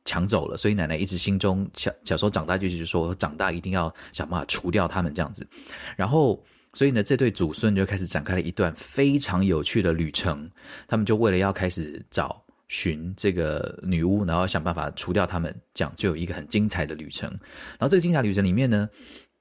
[0.06, 5.46] 抢走了，所以奶奶一直心中小小时候长大就是说长大一定要想办法除掉他们这样子。
[5.98, 6.40] 然后
[6.74, 10.48] 所以呢，这对祖孙就开始展开了一段非常有趣的旅程。
[10.88, 12.45] 他们就为了要开始找。
[12.68, 17.30] 寻这个女巫，然后想办法除掉他们，这样就有一个很精彩的旅程。
[17.30, 18.90] 然后这个精彩旅程里面呢，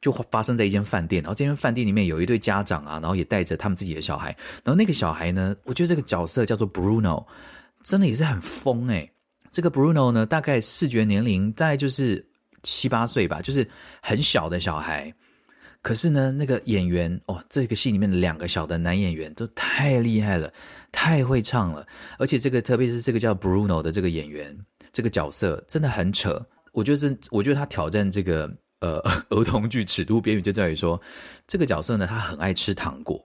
[0.00, 1.22] 就发生在一间饭店。
[1.22, 4.28] 然后这间饭店里面有一对家长啊，然后也带着他们自己的小孩。
[4.62, 7.24] 然后那个小孩呢，我觉得这个角色叫做 Bruno，
[7.82, 9.10] 真的也是很疯诶。
[9.50, 12.26] 这个 Bruno 呢，大概视觉年龄大概就是
[12.62, 13.66] 七八岁吧，就是
[14.02, 15.14] 很小的小孩。
[15.80, 20.50] 可是呢，那个演员哦，这个戏里面的两个小的男演员都太厉害了，
[20.94, 21.85] 太会唱了。
[22.18, 24.57] 而且这个，特别是这个叫 Bruno 的这个演员，
[24.92, 26.40] 这个角色真的很扯。
[26.72, 28.98] 我觉得是，我觉得他挑战这个呃
[29.30, 31.00] 儿童剧尺度边缘就在于说，
[31.46, 33.24] 这个角色呢，他很爱吃糖果，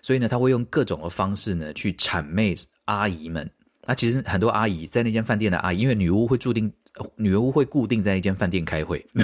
[0.00, 2.56] 所以呢，他会用各种的方式呢去谄媚
[2.86, 3.48] 阿姨们。
[3.84, 6.72] 那其实很多阿姨在那间饭店的阿姨，因为女巫会注定，
[7.14, 9.06] 女巫会固定在一间饭店开会。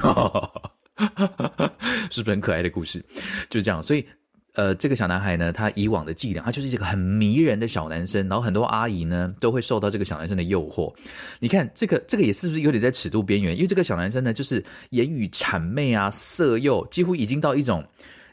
[2.11, 3.05] 是不是很可爱的故事？
[3.51, 4.07] 就是这样，所以
[4.55, 10.93] 呃，这个小男孩呢，他以往的伎俩，他就是一个很迷人的小男生，然后很多阿姨呢都会受到这个小男生的诱惑。
[11.41, 13.57] 你看，这个这个也是不是有点在尺度边缘？
[13.57, 17.83] 因为这个小男生呢，就是言语谄媚啊，色诱，几乎已经到一种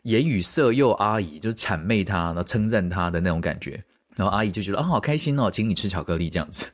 [0.04, 3.82] 言语色诱阿姨，就是谄媚他，然后称赞他的那种感觉。
[4.18, 6.66] 然后阿姨就觉得啊，好开心哦，请你吃巧克力这样子，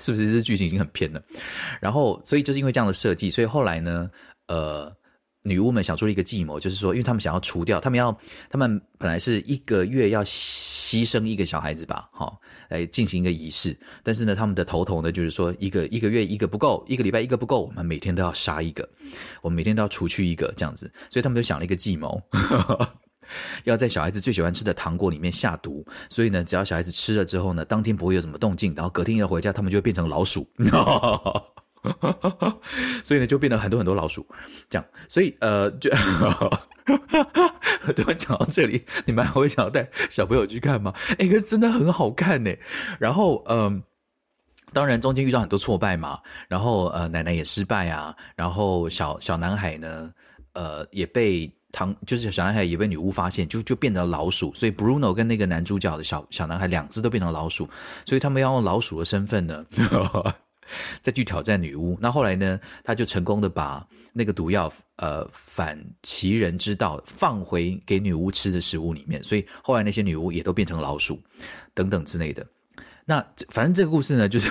[0.00, 0.32] 是不是？
[0.32, 1.22] 这剧情已经很偏了。
[1.80, 4.10] 然后，所以就是因为这样的设计，所以后来呢，
[4.48, 4.92] 呃。
[5.46, 13.78] 女巫们想出了一个计谋，就是说，因为他们想要除掉，他们要，他们本来是一个月要牺牲一个小孩子吧，好，来进行一个仪式。
[14.02, 18.88] 但是呢，他们的头头呢，就是说，一个一个月一个不够，一个礼拜一个不够，我们每天都要杀一个，
[19.42, 20.90] 我们每天都要除去一个这样子。
[21.10, 22.18] 所以他们就想了一个计谋，
[23.64, 25.84] 要在小孩子最喜欢吃的糖果里面下毒。
[26.08, 30.48] 所以呢，只要小孩子吃了之后呢，当天不会有什么动静，然后隔天要回家，他们就会变成老鼠。
[33.04, 34.26] 所以呢，就变得很多很多老鼠，
[34.68, 34.84] 这样。
[35.08, 35.90] 所以呃，就
[37.94, 40.92] 突然讲到这里，你们还会想要带小朋友去看吗？
[41.18, 42.52] 哎，可是真的很好看呢。
[42.98, 43.82] 然后嗯、呃，
[44.72, 46.18] 当然中间遇到很多挫败嘛。
[46.48, 48.14] 然后呃，奶奶也失败啊。
[48.34, 50.12] 然后小小男孩呢，
[50.52, 54.54] 呃，也被唐，就是小男孩也被女巫发现，就就变成老鼠。
[54.54, 57.68] 所以 Bruno 跟那个男主角的小小男孩两只都变成老鼠。
[58.04, 59.64] 所以他们要用老鼠的身份呢。
[61.00, 62.60] 再去挑战女巫，那后来呢？
[62.82, 71.20] 他就成功的把那个毒药，呃，反其人之道放回给女巫吃的食物里面，所以后来那些女巫也都变成老鼠，
[71.74, 72.46] 等等之类的。
[73.04, 74.48] 那反正这个故事呢，就是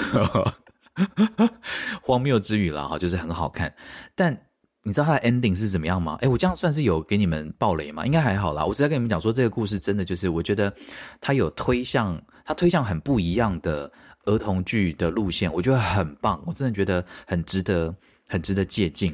[2.02, 3.74] 荒谬之语了哈，就是很好看。
[4.16, 4.38] 但
[4.84, 6.18] 你知道它的 ending 是怎么样吗？
[6.22, 8.06] 诶，我这样算是有给你们爆雷吗？
[8.06, 8.66] 应该还好啦。
[8.66, 10.74] 我只在跟你们讲说，这个故事真的就是，我觉得
[11.22, 13.92] 它有推向，它推向很不一样的。
[14.26, 17.94] 儿童剧的路线，我觉得很棒，我真的觉得很值得，
[18.28, 19.14] 很值得借鉴。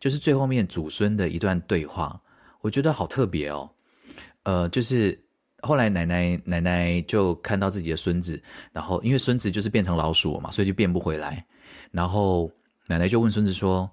[0.00, 2.20] 就是最后面祖孙的一段对话，
[2.60, 3.70] 我觉得好特别哦。
[4.42, 5.16] 呃，就是
[5.60, 8.42] 后来奶奶奶奶就看到自己的孙子，
[8.72, 11.44] 然后因为孙子就是变成老鼠了嘛，所以就变不回来。
[11.92, 12.50] 然后
[12.86, 13.88] 奶奶就问孙子说：“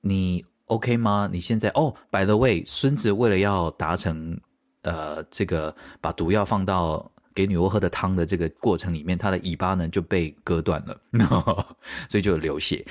[0.00, 1.28] 你 OK 吗？
[1.30, 4.36] 你现在哦，by the way，孙子为了要达成
[4.82, 11.00] 呃这个把毒药放到。”给女巫喝的汤的这个过程里面，他的尾巴呢就被割断了，
[12.08, 12.84] 所以就流血。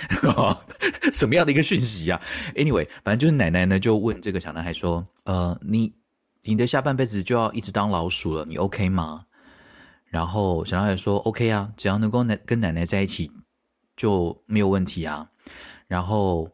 [1.11, 2.19] 什么样的一个讯息呀
[2.55, 5.93] ？Anyway，反正就是奶奶呢就问这个小男孩说：“呃，你
[6.43, 9.25] 你的下半辈子就要一直当老鼠了，你 OK 吗？”
[10.07, 13.31] 然后小男孩说：“OK 啊，只要能够奶跟奶奶在一起
[13.95, 15.27] 就没有问题啊。”
[15.87, 16.49] 然后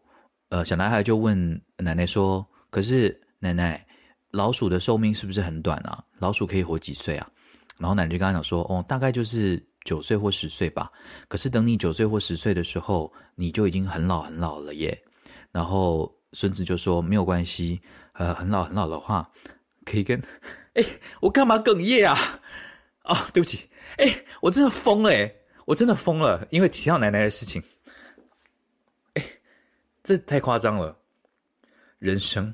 [0.50, 3.86] 呃，小男孩就问奶奶说：“可是奶奶，
[4.32, 6.04] 老鼠的寿命是不是很短啊？
[6.20, 7.30] 老鼠可以活几岁啊？”
[7.78, 10.92] 然后奶奶就跟他讲说：“哦，大概就是九岁或十岁吧。
[11.28, 14.98] 可是等你九岁或十岁的时候，你就已经很老很老了耶。”
[15.52, 17.82] 然后孙子就说：“没有关系，
[18.14, 19.30] 呃，很老很老的话，
[19.86, 20.22] 可以跟……
[20.74, 20.84] 哎，
[21.22, 22.18] 我干嘛哽咽啊？
[23.04, 25.34] 哦，对不起，哎，我真的疯了，哎，
[25.66, 27.64] 我真的疯了，因为提到奶奶的事情。
[29.14, 29.24] 哎，
[30.04, 30.98] 这太夸张了，
[32.00, 32.54] 人生。”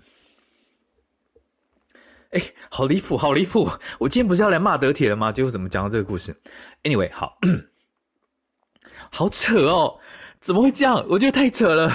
[2.33, 3.69] 哎，好离谱，好离谱！
[3.99, 5.31] 我今天不是要来骂德铁了吗？
[5.31, 6.35] 结果怎么讲到这个故事
[6.81, 7.37] ？Anyway，好，
[9.11, 9.99] 好扯哦，
[10.41, 11.05] 怎么会这样？
[11.07, 11.91] 我觉得太扯了。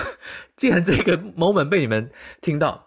[0.55, 2.87] 既然这个 moment 被你们听到，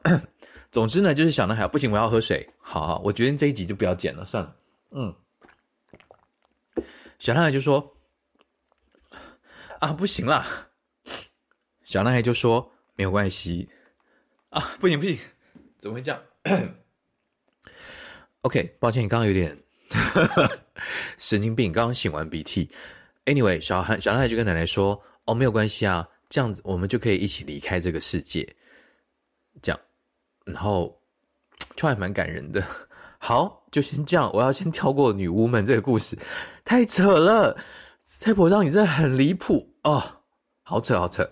[0.72, 2.48] 总之呢，就是小男孩不行，我要喝水。
[2.60, 4.56] 好，好，我决定这一集就不要剪了，算了。
[4.92, 5.14] 嗯，
[7.20, 7.96] 小男孩就说
[9.80, 10.48] ：“啊，不行啦。”
[11.84, 13.70] 小男孩就说：“没有关系。”
[14.52, 15.18] 啊，不行不行，
[15.78, 16.22] 怎么会这样？
[18.42, 19.56] OK，抱歉，你刚刚有点
[21.20, 22.68] 神经病，刚刚擤完鼻涕。
[23.26, 28.42] Anyway，小孩小男孩就跟奶奶说：“哦，没有关系啊，这样子我们就可以一起离开这个世界。”
[29.62, 29.80] 这样，
[30.44, 31.00] 然后
[31.76, 32.64] 就还蛮感人的。
[33.20, 36.18] 好，就先这样，我要先跳过女巫们这个故事，
[36.66, 37.56] 太扯了。
[38.02, 40.02] 蔡婆让你真的很离谱哦，
[40.64, 41.30] 好扯好扯。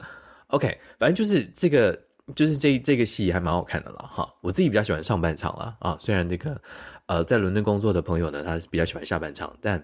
[0.50, 2.00] OK，反正就是这个，
[2.36, 4.32] 就是这这个戏还蛮好看的了哈。
[4.42, 6.62] 我自己比较喜欢上半场了啊，虽然那个。
[7.10, 9.84] 呃，在伦敦工作的朋友呢，他比较喜欢下半场，但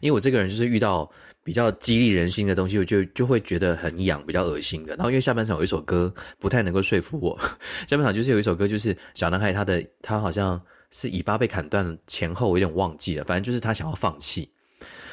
[0.00, 1.08] 因为我这个人就是遇到
[1.44, 4.96] 比较激励人心的东西，我就就会觉得很痒，比较恶心的。
[4.96, 7.38] 然后因为下半场有一首歌不太能够说服我，
[7.86, 10.60] 下半场就是有一首歌，就是小男孩他的他好像
[10.90, 14.50] 是尾巴被砍断前后，我有点忘记了，反正就是他想要放弃，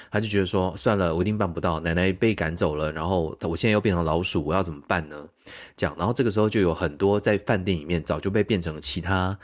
[0.10, 5.24] 他就觉得说算了，我一定办不到，奶奶被赶走了，然后我现在又变成老鼠，我要怎么办呢？
[5.76, 9.38] 这样，然后这个时候就有很多在饭店里面早就被变成其他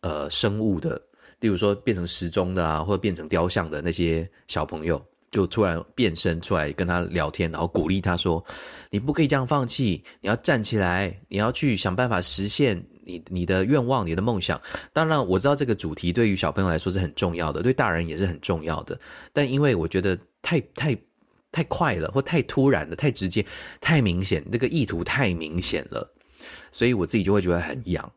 [0.00, 0.98] 呃生物的。
[1.40, 8.42] 例如说变成时钟的啊，或者变成雕像的那些小朋友，就突然变身出来跟他聊天，然后鼓励他说
[8.90, 14.60] ：“你不可以这样放弃，你要站起来，你要去想办法实现你你的愿望、你的梦想。
[14.92, 18.98] 当然，我知道这个主题对于小朋友来说是很重要的，对大人也是很重要的。
[19.32, 20.96] 但因为我觉得太太
[21.50, 23.44] 太快了，或太突然了，太直接、
[23.80, 26.08] 太明显，那个意图太明显了，
[26.70, 28.12] 所以我自己就会觉得很痒。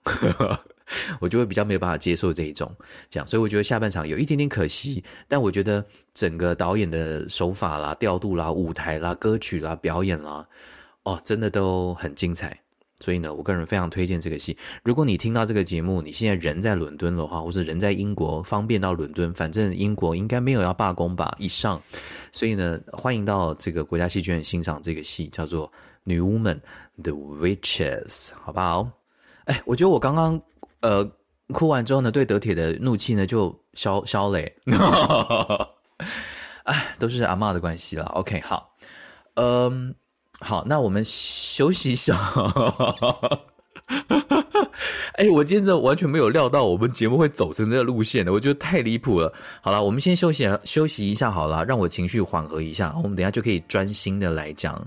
[1.19, 2.71] 我就会比较没有办法接受这一种
[3.09, 10.47] 这样，所以我觉得下半场有一点点可惜，但我觉得整个导演的手法啦、调度啦、舞台啦、歌曲啦、表演啦，
[11.03, 12.57] 哦，真的都很精彩。
[12.99, 14.57] 所以呢，我个人非常推荐这个戏。
[14.83, 21.79] 如果你听到这个节目，你现在人在伦敦的话，或是人在英国，方便到伦敦，反正英国应该没有要罢工吧以上，
[22.31, 25.67] 所以呢，欢迎到这个国家戏剧院欣赏这个戏，叫做
[26.05, 26.59] 《女巫们》
[27.03, 28.89] The Witches，好不好？
[29.45, 30.41] 哎，我觉得我刚刚。
[30.81, 31.09] 呃，
[31.53, 34.39] 哭完之后呢，对德铁的怒气呢就消消了。
[36.63, 38.05] 哎，都是阿妈的关系了。
[38.07, 38.75] OK，好，
[39.35, 39.95] 嗯，
[40.39, 42.17] 好，那我们休息一下。
[45.13, 49.33] 哎，我今天真的完全没有料到我们节目会走成这个路线的，我觉得太离谱了。
[49.61, 54.79] 好了，我们先休息休息一下好了，让我情绪缓和一下，我们等一下就可以专心的来讲。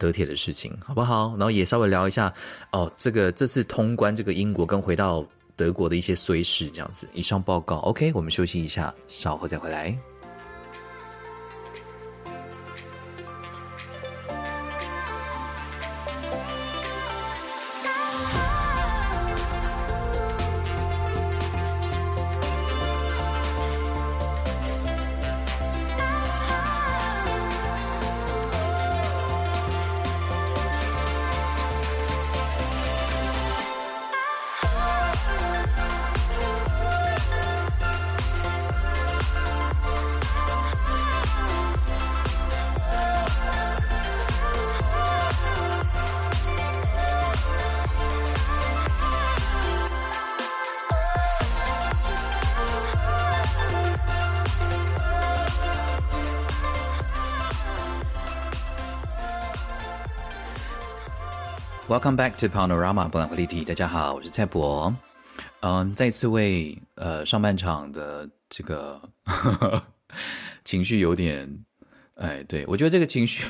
[0.00, 1.36] 德铁的事情好不好？
[1.36, 2.32] 然后也稍微聊一下
[2.72, 7.06] 哦，这个这次通关这个英国跟回到德国的一些衰事，这样子。
[7.12, 9.94] 以上报告，OK，我们休息一下，稍后再回来。
[61.90, 63.64] Welcome back to Panorama 柏览会立体。
[63.64, 64.94] 大家好，我是蔡博。
[65.58, 69.02] 嗯，再次为呃上半场的这个
[70.64, 71.64] 情绪有点，
[72.14, 73.42] 哎，对，我觉得这个情绪，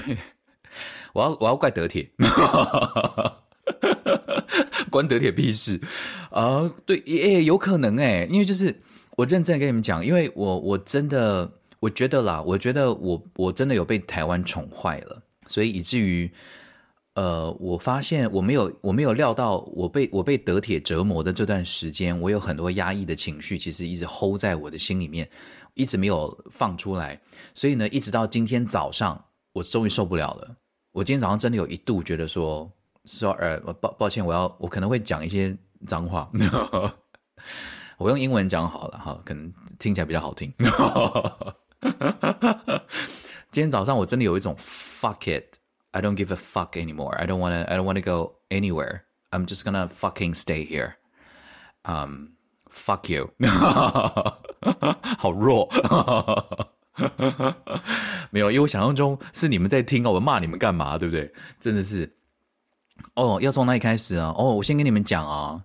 [1.12, 2.10] 我要我要怪德铁，
[4.88, 5.78] 关德铁屁事
[6.30, 6.74] 啊、呃！
[6.86, 8.74] 对，也有可能哎，因为就是
[9.18, 16.32] 我认真跟你们讲，因为我我真的我觉得啦，我觉得我我真的有被台湾宠坏了，所以以至于。
[17.14, 25.28] 呃，我发现我没有我没有料到我被我被德铁折磨的这段时间，我有很多压抑的情绪，其实一直 hold 在我的心里面，
[25.74, 27.20] 一直没有放出来。
[27.52, 30.56] 所以呢，一直到今天早上，我终于受不了了。
[30.92, 32.70] 我今天早上真的有一度觉得说
[33.04, 36.30] ，sorry，抱抱歉，我要我可能会讲一些脏话，
[37.98, 40.52] 我用英文讲好了哈，可能听起来比较好听。
[43.50, 45.59] 今天早上我真的有一种 fuck it。
[45.91, 47.17] I don't give a fuck anymore.
[47.17, 47.65] I don't wanna.
[47.69, 49.03] I don't wanna go anywhere.
[49.31, 50.95] I'm just gonna fucking stay here.
[51.85, 52.33] Um,
[52.69, 53.31] fuck you.
[55.17, 55.69] 好弱。
[58.31, 60.97] 没有，因为我想象中是你们在听哦，我骂你们干嘛？
[60.97, 61.33] 对不对？
[61.61, 62.13] 真的是。
[63.13, 64.33] 哦，要从哪里开始啊？
[64.37, 65.63] 哦，我先跟你们讲啊，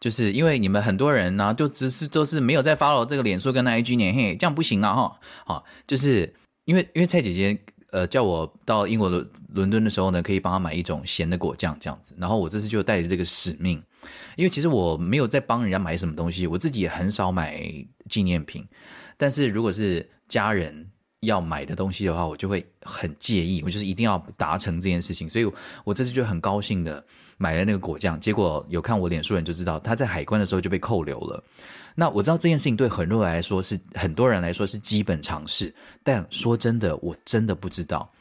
[0.00, 5.20] 就是因为你们很多人呢、啊，就只是就是没有在 follow 这个脸书跟 IG 呢，嘿，这样不行啊哈。
[5.44, 7.56] 好，就是因为因为蔡姐姐。
[7.93, 12.15] 呃，叫我到英国伦伦敦的时候呢，可以帮他买一种咸的果酱这样子。
[12.17, 13.81] 然后我这次就带着这个使命，
[14.35, 17.63] 因为其实我没有在帮人家买什么东西，我自己也很少买
[18.09, 18.67] 纪念品。
[19.15, 20.89] 但是如果是家人
[21.25, 25.27] 要买的东西的话，我就会很介意，我就是一定要达成这件事情。
[25.29, 25.51] 所以
[25.83, 27.03] 我这次就很高兴的
[27.37, 28.19] 买了那个果酱。
[28.19, 31.43] 结果有看我脸书人就知道，他在海关的时候就被扣留了。
[31.95, 38.11] 那我知道这件事情对很多人来说是很多人来说是基本常识，但说真的，我真的不知道。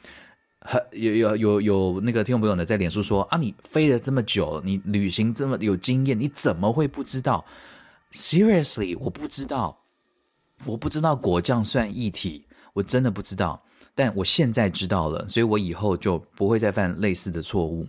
[0.93, 7.45] 有有有有那个听众朋友呢，在脸书说啊，你飞了这么久，你旅行这么有经验，你怎么会不知道
[8.13, 9.77] ？Seriously，我不知道，
[10.65, 13.63] 我不知道果酱算液体，我真的不知道。
[13.95, 17.87] 但我现在知道了，所以我以后就不会再犯类似的错误。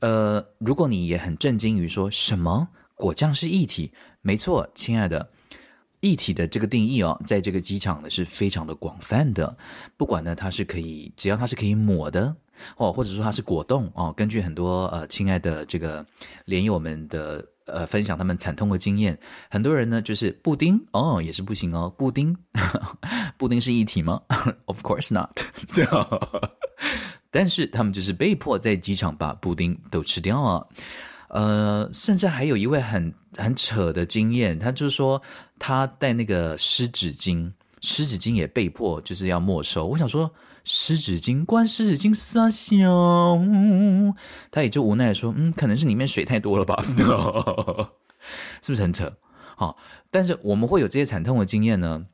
[0.00, 3.90] 呃，如果你也很震惊于说什么果酱是液体？
[4.20, 5.26] 没错，亲爱的，
[6.00, 9.56] 液体的这个定义哦，在这个机场呢是非常的广泛的。
[9.96, 12.34] 不管呢它是可以，只要它是可以抹的
[12.76, 14.12] 哦，或者说它是果冻哦。
[14.14, 16.04] 根据很多呃亲爱的这个
[16.44, 19.18] 连友们的呃分享，他们惨痛的经验，
[19.50, 22.36] 很多人呢就是布丁哦也是不行哦，布丁
[23.36, 24.20] 布丁是一体吗？
[24.66, 25.30] Of course not。
[25.74, 26.06] 对啊，
[27.30, 30.68] 但是他们就是被迫在机场把布丁都吃掉了。
[31.28, 35.20] 呃，甚至还有一位很很扯的经验，他就是说
[35.58, 37.50] 他带那个湿纸巾，
[37.80, 39.86] 湿纸巾也被迫就是要没收。
[39.86, 40.30] 我想说，
[40.64, 43.38] 湿纸巾关湿纸巾啥小，
[44.50, 46.82] 他也就无奈说，嗯，可能是里面水太多了吧，
[48.62, 49.12] 是不是很扯？
[49.56, 49.76] 好，
[50.10, 52.04] 但是我们会有这些惨痛的经验呢，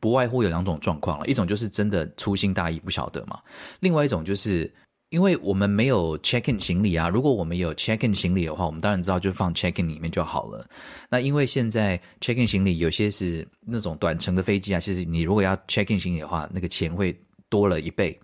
[0.00, 3.38] 不外乎有两种状况了，一种就是真的粗心大意不晓得嘛，
[3.80, 4.72] 另外一种就是。
[5.10, 10.62] 因为我们没有 check in 行李啊，如果我们有 check in 行李的话，我们当然知道就放 check in 里面就好了。
[11.08, 17.18] 那因为现在 check in 行李有些是那种短程的飞机啊，其实你如果要 check in 行李的话，那个钱会
[17.48, 18.18] 多了一倍。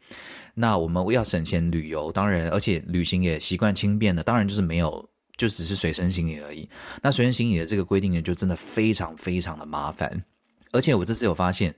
[0.55, 6.69] 那我们要省钱旅游，当然而且旅行也习惯轻便的，当然就是没有，就只是随身行李而已。
[7.03, 10.25] 那随身行李的这个规定呢，就真的非常非常的麻烦。
[10.73, 11.75] 而且我这次有发现。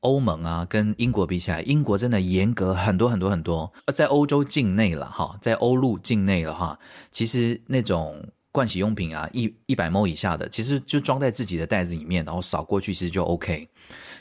[0.00, 3.72] 欧盟啊，跟英国比起来，英国真的严格很多很多很多。
[3.94, 6.78] 在欧洲境内了哈，在欧陆境内的话，
[7.10, 8.22] 其实那种
[8.52, 13.66] 盥洗用品啊，一一百 ml 以下的，其实就装在自己的袋子里面，然后扫过去，其实就 OK。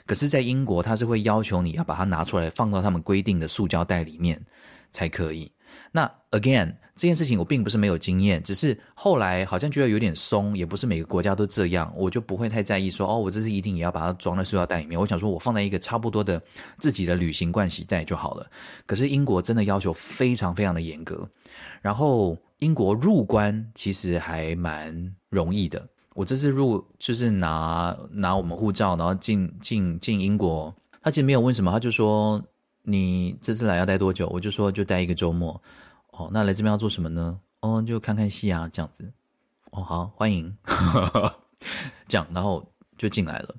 [0.06, 4.40] 可是，在英国，它是会要求你要把它拿出来，放到他们规定的塑胶袋里面
[4.92, 5.52] 才可以。
[5.92, 6.76] 那 again。
[6.96, 15.00] 这件事情我并不是没有经验，只是后来好像觉得有点松，也不是每个国家都这样，我就不会太在意说哦，我这次一定也要把它装在塑料袋里面。
[15.00, 16.40] 我想说，我放在一个差不多的
[16.78, 18.48] 自己的旅行盥洗袋就好了。
[18.86, 21.28] 可是英国真的要求非常非常的严格，
[21.82, 25.84] 然后英国入关其实还蛮容易的。
[26.14, 32.42] 我这次入就是拿拿我们护照，然后进进进英国，他其实没有问什么，他就说
[32.84, 34.28] 你这次来要待多久？
[34.28, 35.60] 我就说就待一个周末。
[36.12, 37.40] 哦，那来这边要做什么呢？
[37.62, 39.12] 哦，就看看戏啊，这样子。
[39.72, 40.56] 哦，好，欢迎，
[42.08, 42.64] 这样，然后
[42.98, 43.56] 就进来了。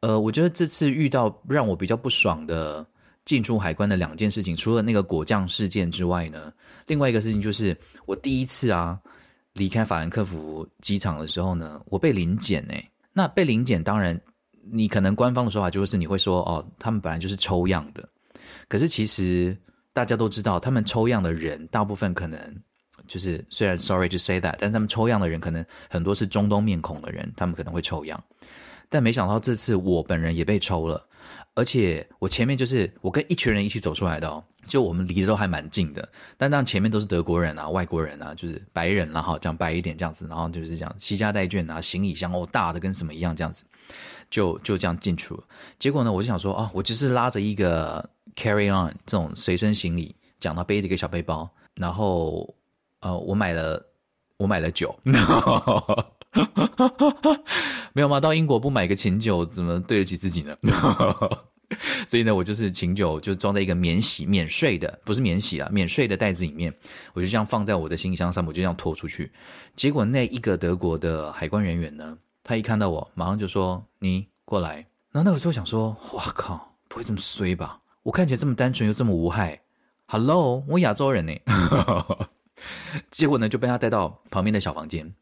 [0.00, 2.84] 呃，我觉得这次遇到让我比较不爽的
[3.24, 6.52] 进出海关的两件事情，除了那个果酱事件之外呢，
[6.88, 7.76] 另外一个事情就是
[8.06, 9.00] 我第一次啊
[9.58, 12.90] 离开法兰克福机场的时候呢，我被临检诶。
[13.12, 14.18] 那被临检，当然
[14.70, 18.08] 你可能官方的说法就是你会说哦，他们本来就是抽样的，
[18.68, 19.54] 可是其实。
[19.94, 22.38] 大家都知道，他们抽样的人大部分可能
[23.08, 28.22] 就是，虽然 sorry to say that，但他们抽样的人可能很多是中东面孔的人，他们可能会抽样。
[28.88, 31.04] 但没想到这次我本人也被抽了，
[31.58, 43.64] 而且我前面就是我跟一群人一起走出来的哦，就我们离得都还蛮近的，但当前面都是德国人啊、外国人啊，就是白人啊，哈，讲白一点这样子，然后就是这样携家带眷啊，行李箱哦大的跟什么一样这样子，
[44.30, 45.40] 就就这样进去了。
[45.78, 48.08] 结果呢，我就想说啊，我就是拉着一个。
[48.36, 52.54] Carry on 这种随身行李，讲到背的一个小背包，然后
[53.00, 53.84] 呃，我买了
[54.36, 54.96] 我买了酒，
[57.92, 58.20] 没有吗？
[58.20, 60.56] 到英国不买个琴酒，怎么对得起自己呢？
[62.06, 66.74] 所以呢，我就是琴酒就装在一个免洗免税的，不是免洗啊，免税的袋子里面，
[67.12, 69.30] 我就这样放在我的行李箱上，我就这样拖出去。
[69.76, 74.76] 结果那一个德国的海关人员呢，他一看到我，马上就说：“你过来。”
[75.12, 79.60] 然后那个时候想说：“哇靠，不会这么衰吧？”我看起来这么单纯又这么无害
[80.06, 81.34] ，Hello，我亚洲人呢。
[83.10, 85.12] 结果呢就被他带到旁边的小房间，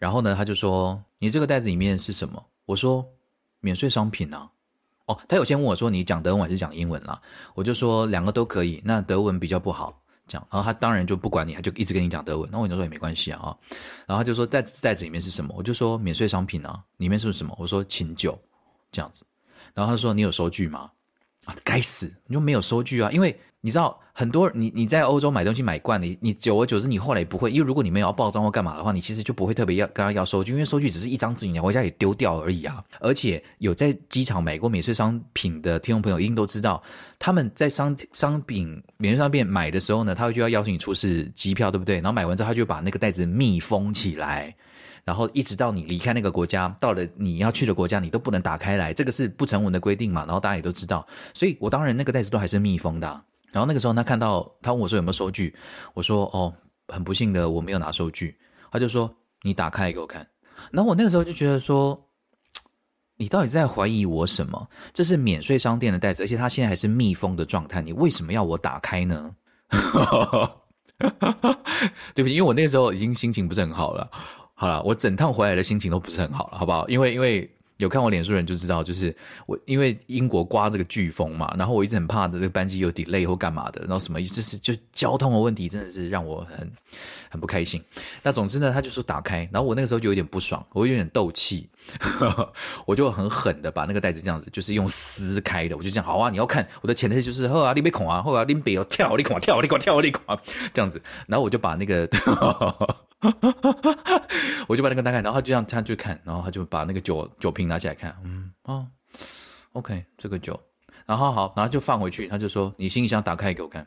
[0.00, 3.06] 然后呢他就说：“你这个袋子里面是什么？”我说
[3.60, 4.50] ：“免税商品啊。”
[5.06, 7.20] 哦，他有先问我说：“你讲德文还是讲英文啦？”
[7.54, 10.44] 我就说两个都可以，那德文比较不好讲。
[10.50, 12.48] 然后他当然就不管你，他就一直跟你讲德文。
[12.50, 13.56] 那我就说也没关系啊。
[14.06, 15.54] 然后他就说袋子袋子里面是什么？
[15.56, 17.54] 我就说免税商品啊，里面是不是什么？
[17.58, 18.38] 我说琴酒
[18.90, 19.24] 这样子。
[19.74, 20.90] 然后他说：“你有收据吗？”
[21.46, 22.14] 啊，该死！
[22.26, 23.10] 你就没有收据啊？
[23.10, 27.50] 因为你知道，很多你你在欧洲买东西买惯了，你你久而久之，你后来也不会。
[27.50, 32.82] 因为如果你没有要报账或干嘛的话，你其实就不会特别要跟他要收据，因为收据只是一张纸，你回家也丢掉而已啊。
[33.00, 36.82] 而且有在机场买过免税商品的听众朋友一定都知道，
[37.18, 41.96] 他们在商商品免税商店买的时候呢，他就要邀请你出示机票，对不对？
[41.96, 44.54] 然后买完之后，他就把那个袋子密封起来。
[45.04, 50.24] 然后一直到你离开那个国家，到了你要去的国家，你都不能打开来，这个是不成文的规定嘛。
[50.24, 53.22] 然后大家也都知道，所以我当然那个袋子都还是密封的。
[53.52, 55.54] 然后那个时候他看到，他问我说有没有收据，
[55.94, 56.54] 我说哦，
[56.88, 58.38] 很不幸的我没有拿收据。
[58.70, 60.26] 他就说你打开给我看。
[60.70, 62.08] 然后我那个时候就觉得说，
[63.16, 64.68] 你到底在怀疑我什么？
[64.92, 69.34] 这是免税商店的袋子，而且它现在还是密封的状态，你为什么要我打开呢？
[72.14, 74.10] 对不起，因为我那个时候已经心情不是很好了。
[74.54, 76.86] 好了，我整趟回来的心情都不是很好了，好不好？
[76.88, 77.50] 因为因为
[77.80, 79.14] 有看我脸书的人就知道，就是
[79.46, 86.70] 我因为英国刮这个飓风嘛，然后我一直很怕的这个班机有 delay 或干嘛的，然后什么就是就交通的问题真的是让我很
[87.30, 87.82] 很不开心。
[88.22, 91.68] 那总之呢，他就说打开，然后我那个时候就有点不爽，我有点斗气，
[92.84, 100.38] 我就很狠的把那个袋子这样子，就是用撕开的，我就这样，好啊，你要看我的潜台词就是后啊，你别恐啊，后啊，你别要跳，你恐啊跳，你恐跳，你恐啊
[100.72, 102.06] 这样子，然后我就把那个。
[104.66, 108.86] 我就把那个打开，然后他就这样他就看，然后他就把那个酒酒瓶拿起来看，嗯哦
[109.72, 110.58] ，OK 这个酒，
[111.06, 113.86] 然后好，然后就放回去，他就说你行李箱打开给我看。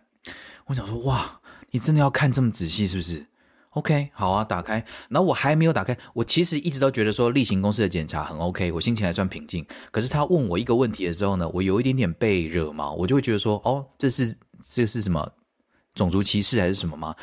[0.65, 1.39] 我想说哇，
[1.71, 3.25] 你真的要看这么仔细是不是
[3.71, 4.75] ？OK 好啊，打开，
[5.09, 9.65] 然后我还没有打开，我其实一直都觉得说例行公事的检查很 OK，我心情还算平静。
[9.91, 15.27] 可是他问我一个问题的时候呢，我有一点点被惹毛，我就会觉得说哦，这是这是什么？
[15.93, 17.15] 种族歧视还是什么吗？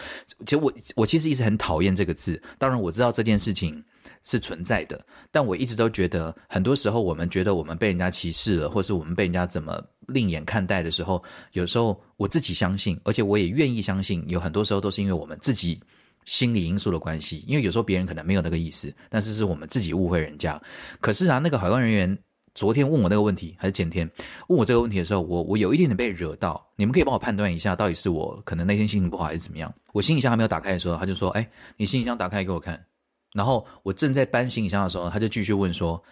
[0.46, 2.40] 其实我我其实一直很讨厌这个字。
[2.58, 3.82] 当然我知道这件事情
[4.22, 15.80] 是存在的，但我一直都觉得，很多时候我们觉得我们被人家歧视了，或是我们被人家怎么另眼看待的时候，有时候我自己相信，而且我也愿意相信，有很多时候都是因为我们自己
[16.24, 17.44] 心理因素的关系。
[17.46, 20.60] 因为有时候别人可能没有那个意思，但是是我们自己误会人家。
[21.00, 22.18] 可是啊，那个海关人员。
[22.54, 24.10] 昨天问我那个问题，还是前天
[24.48, 26.64] 问我这个问题的时候，我我有一点点被惹到。
[26.76, 29.72] 你们可以帮我判断一下，到底是我可能那天心情不好，还是怎么样？
[29.92, 32.84] 我行李箱还没有打开的时候，他就说：“哎，你行李箱打开给我看。”
[33.32, 36.02] 然后我正在搬行李箱的时候，他就继续问说：“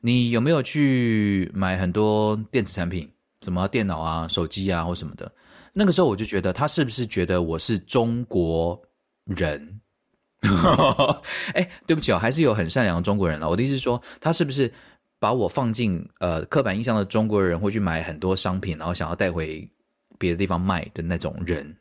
[0.00, 3.10] 你有没有去买很多电子产品，
[3.42, 5.30] 什么电脑啊、手机啊或什么的？”
[5.72, 8.80] 那个时候我就觉得他是不是觉得我是中国
[9.24, 9.80] 人？
[11.54, 13.48] 哎，对不起哦，还是有很善良的中国人了。
[13.48, 14.72] 我的意思是说，他是不是？
[15.20, 19.70] 把我放进呃刻板印象的中国人会去买很多商品，然后想要带回
[20.18, 21.76] 别的地方卖的那种人，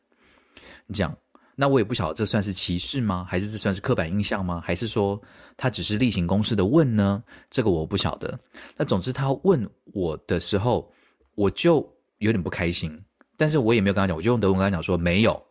[0.86, 1.18] 你讲，
[1.56, 3.26] 那我也不晓得这算是歧视吗？
[3.28, 4.62] 还是这算是刻板印象吗？
[4.64, 5.20] 还是说
[5.56, 7.24] 他只是例行公事的问呢？
[7.50, 8.38] 这个我不晓得。
[8.76, 10.92] 那总之他问我的时候，
[11.36, 11.78] 我就
[12.18, 13.02] 有点不开心，
[13.38, 15.42] 但是我也没有跟他讲，我就用德文跟他讲说没有，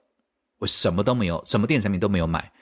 [0.59, 2.53] 我什么都没有，什么电子产品都没有买，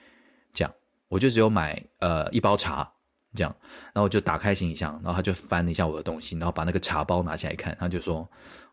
[0.53, 0.73] 这样，
[1.09, 2.89] 我就只有买呃一包茶。
[3.35, 3.55] 这样，
[3.93, 8.27] 然后我就打开行李箱，然后他就翻了一下我的东西，然后把那个茶包拿起来看，他就说：“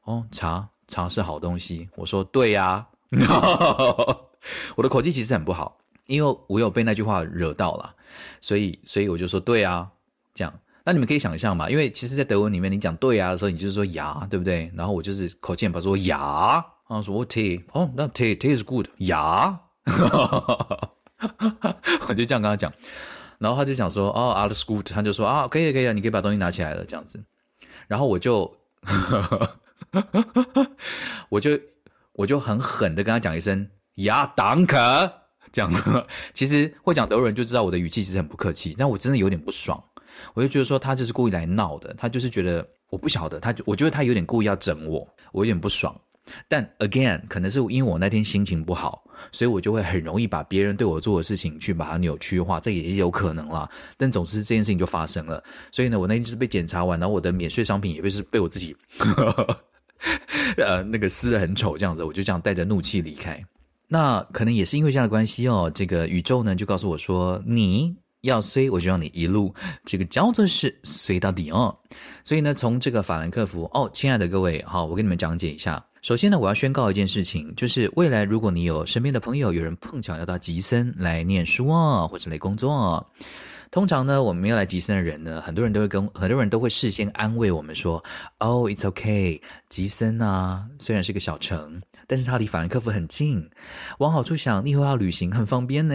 [0.04, 2.86] 哦，茶茶是好东西。”我说：“对呀。”
[4.76, 7.94] 我的口气其实很不好，因为我有被那句话惹到了，
[8.40, 9.88] 所以所以我就说：“对呀。”
[10.34, 10.52] 这样，
[10.84, 14.70] 那你们可以想象嘛，因为其实，在德文里面，你讲“对呀”的时候，你就是说“牙”，对不对？
[14.74, 16.54] 然后我就是口气很不好，说“牙”，
[16.88, 19.60] 然后说：“我 tea，哦，那 tea tea is good，牙。”
[22.08, 22.72] 我就这样跟他讲。
[23.38, 27.22] 然后他就讲说，哦，out of school，他就说啊，可以可以啊，你可以把东西拿起来了，这样子。
[27.86, 28.50] 然后我就，
[31.28, 31.50] 我就，
[32.12, 35.10] 我就很狠的跟他讲一声呀，Danke，
[35.52, 35.70] 这样。
[36.32, 39.82] 其实会讲德文人就知道我的语气其实很不客气，但我真的有点不爽。
[40.32, 45.94] 我就觉得说他就是故意来闹的，他就是觉得我不晓得，他就我觉得他有点故意要整我，我有点不爽。
[46.48, 53.68] 但 again，可能是因为我那天心情不好，所以我就会很容易把别人对我做的事情去把它扭曲化，这也是有可能啦。
[53.96, 58.76] 但总之这件事情就发生了，所以呢，我那天就是被检查完，然后我的免税商品也被是被我自己，
[60.56, 63.42] 呃，那个撕得很丑这样子，我就这样带着怒气离开。
[63.86, 69.54] 那可能也是因为这样的关系哦，这个宇宙呢就告诉我说，你要衰，我就让你一路
[69.84, 71.78] 这个叫做是衰到底哦。
[72.24, 75.84] 所以呢，从这个法兰克福哦，亲爱的各位，好，我跟你们讲解一下。
[76.04, 83.02] 首先呢，我要宣告一件事情，就是未来如果你有身边的朋友，有人碰巧要到吉森来念书啊，或者来工作，
[83.70, 88.04] 通常呢，我们要来吉森的人呢，很多人都会跟很多人都会事先安慰我们说
[88.36, 89.40] ：“Oh, it's okay，
[89.70, 93.42] 吉森啊，虽然是个小城，但是它离法兰克福很近。
[93.96, 95.94] 往好处想，你以后要旅行很方便呢。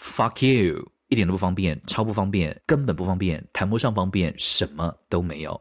[0.00, 5.60] ”Fuck you，一点都不方便，超不方便，根本不方便，谈不上方便，什么都没有。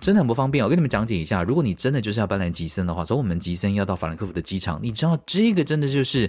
[0.00, 1.42] 真的很不方便，我跟你们讲解一下。
[1.42, 6.28] 如果你真的就是要搬来吉森的话，从我们吉森要到法兰克福的机场，你知道这个真的就是，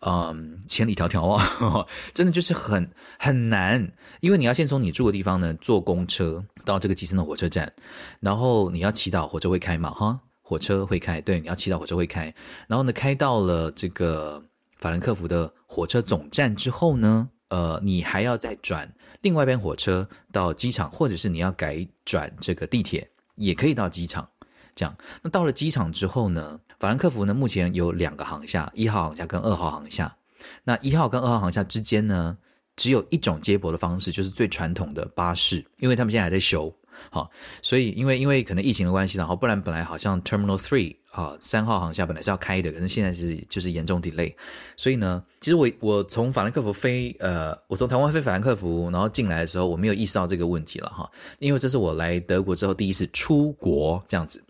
[0.00, 3.92] 嗯，千里迢迢啊， 真的就是很很难。
[4.20, 7.72] 因为你要先从你住的地方呢坐公车到这个吉森的火车站，
[8.18, 12.34] 然后你要祈祷火车会开嘛，哈，火车会开，对，你要祈祷火车会开。
[12.66, 14.42] 然后呢，开到了这个
[14.78, 18.92] 法兰克福的火车总站之后呢，呃，你还要再转
[19.22, 23.08] 另外一班火车到机场，或者是你要改转这个地铁。
[23.36, 24.28] 也可以到机场，
[24.74, 24.94] 这样。
[25.22, 30.14] 那到了机场之后呢，法兰克福呢目前有两个航厦，一号航厦跟二号航厦。
[30.62, 32.36] 那一号跟二号航厦之间呢，
[32.76, 36.72] 只有一种接驳的方式，就是最传统的巴士，因为他们现在还在修。
[37.10, 37.30] 好，
[37.62, 44.34] 所以因为因为可能疫情的关系，然后不然本来好像 Terminal Three 啊三号航厦本来是要开的，可是现在是就是严重 delay。
[44.76, 51.08] 所以呢，其实我我从法兰克福飞呃，我从台湾飞法兰克福，然后进来的时候，我没有意识到这个问题了哈，
[51.38, 54.42] 因为这是我来德国之后第一次出国这样子，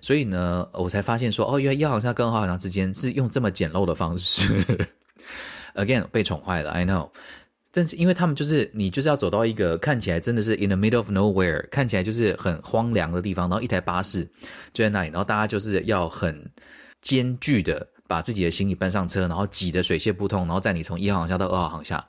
[0.00, 4.64] 所以呢，我才发现说哦，原来一号航厦跟二号航厦之间是用这么简陋的方式，
[5.74, 7.10] again 被宠坏了，I know。
[7.74, 14.22] 但是因为他们就是你就是要走到一个看起来真的是 in the middle of nowhere，看起来就是很荒凉的地方，然后一台巴士
[14.72, 16.40] 就在那里，然后大家就是要很
[17.02, 22.06] 艰巨的把自己的行李搬上车，然后挤得水泄不通，然后载你从一号航厦到二号航厦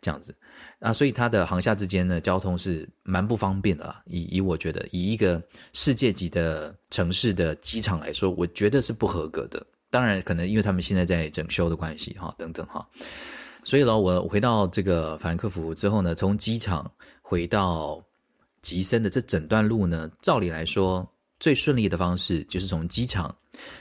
[0.00, 0.34] 这样子。
[0.80, 3.94] 啊，所以它的航厦之间呢，交通是蛮不方便的。
[4.04, 5.40] 以以我觉得，以一个
[5.72, 9.64] 世界级的城市的机场来说，我觉得是不合格的。
[9.88, 12.86] 当然，可能因为他们现在在整修的关系，哈，等等哈。
[13.64, 16.88] 所以呢，我回到这个法兰克福之后呢，从机场
[17.22, 18.04] 回到
[18.62, 21.04] 吉森的这整段路呢，照理来说，
[21.40, 23.34] 最顺利的方式就是从机场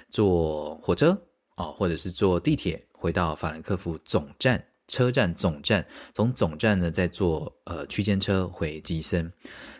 [0.09, 1.15] 坐火车
[1.55, 4.63] 啊，或者是坐地铁回到法兰克福总站。
[4.89, 9.31] 车站总站，从总站呢再坐呃区间车回吉森，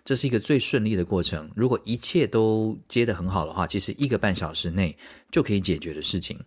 [0.05, 1.51] 这是一个最顺利的过程。
[1.53, 4.97] 如果一切都接得很好的话，其实一个半小时内
[5.29, 6.39] 就可以解决的事情。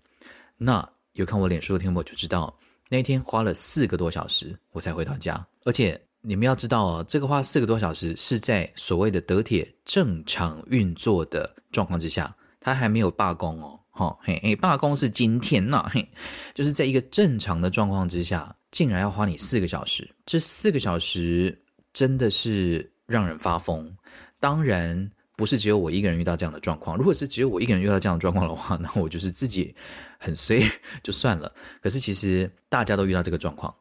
[0.57, 2.59] 那有看我脸书的听众就知道，
[2.89, 5.47] 那一天花了四个多小时我才回到家。
[5.65, 13.79] 而且你们要知道哦，这个花四个多小时是在所谓的德铁正常运作的状况之下，它还没有罢工哦。
[13.91, 16.07] 好、哦，嘿，嘿，罢工是今天呐、啊，嘿，
[16.53, 21.59] 就是在一个正常的状况之下，竟然要花你四个小时，这四个小时
[21.95, 23.91] 真的是让人发疯。
[24.39, 26.97] 当然，不是只有我一个人遇到这样的状况。
[26.99, 29.75] 如果是只有我一个人遇到这样的状况的话， 那我就是自己
[30.19, 30.61] 很衰
[31.05, 31.53] 就算了。
[31.81, 33.73] 可是其实大家都遇到这个状况。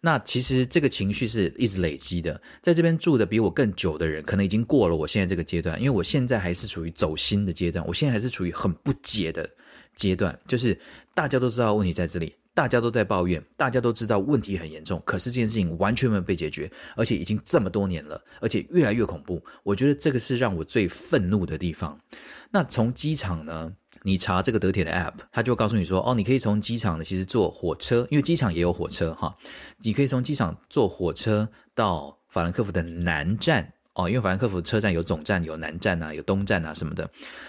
[0.00, 9.48] 那其实这个情绪是一直累积的，在这边住的比我更久的人，可能已经过了我现在这个阶段，因为我现在还是处于走心的阶段，我现在还是处于很不解的
[9.94, 10.78] 阶段，就是
[11.14, 21.98] 大家都知道问题在这里，大家都在抱怨，大家都知道问题很严重，可是这件事情完全没有被解决，而且已经这么多年了，而且越来越恐怖，我觉得这个是让我最愤怒的地方。
[22.50, 23.72] 那从机场呢？
[24.06, 29.34] 你查这个德铁的 App，它就告诉你说，哦，你可以从机场呢，其实坐火车，因为机场也有火车哈，
[29.78, 37.08] 你可以从机场坐火车到法兰克福的南站哦，因为法兰克福车站有总站、有南站啊、有东站啊什么的，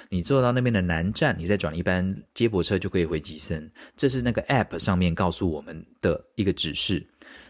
[0.09, 7.05] 你坐到那边的南站，你再转一班接驳车就可以回吉森，这是那个 App 上面告诉我们的一个指示，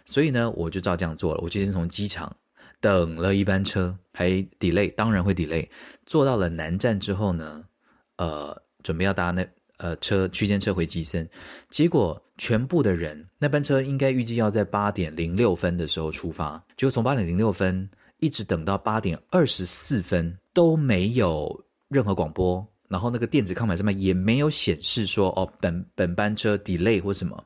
[0.06, 2.36] 所以呢，我就照这样做了，我就先从机场
[2.80, 4.30] 等了一班车，还
[4.60, 5.68] delay，当然会 delay，
[6.06, 7.64] 坐到了南站之后呢，
[8.18, 8.56] 呃。
[8.86, 9.44] 准备要搭那
[9.78, 11.28] 呃车区间车回吉森，
[11.72, 17.90] 结果全部的人那班车应该预计要在八点零六分的时候出发，结果从八点零六分
[18.20, 27.44] 一直等到八点二十四分都没有任何广播，然后那个电子看板上面也没有显示说哦本本班车 delay 或什么，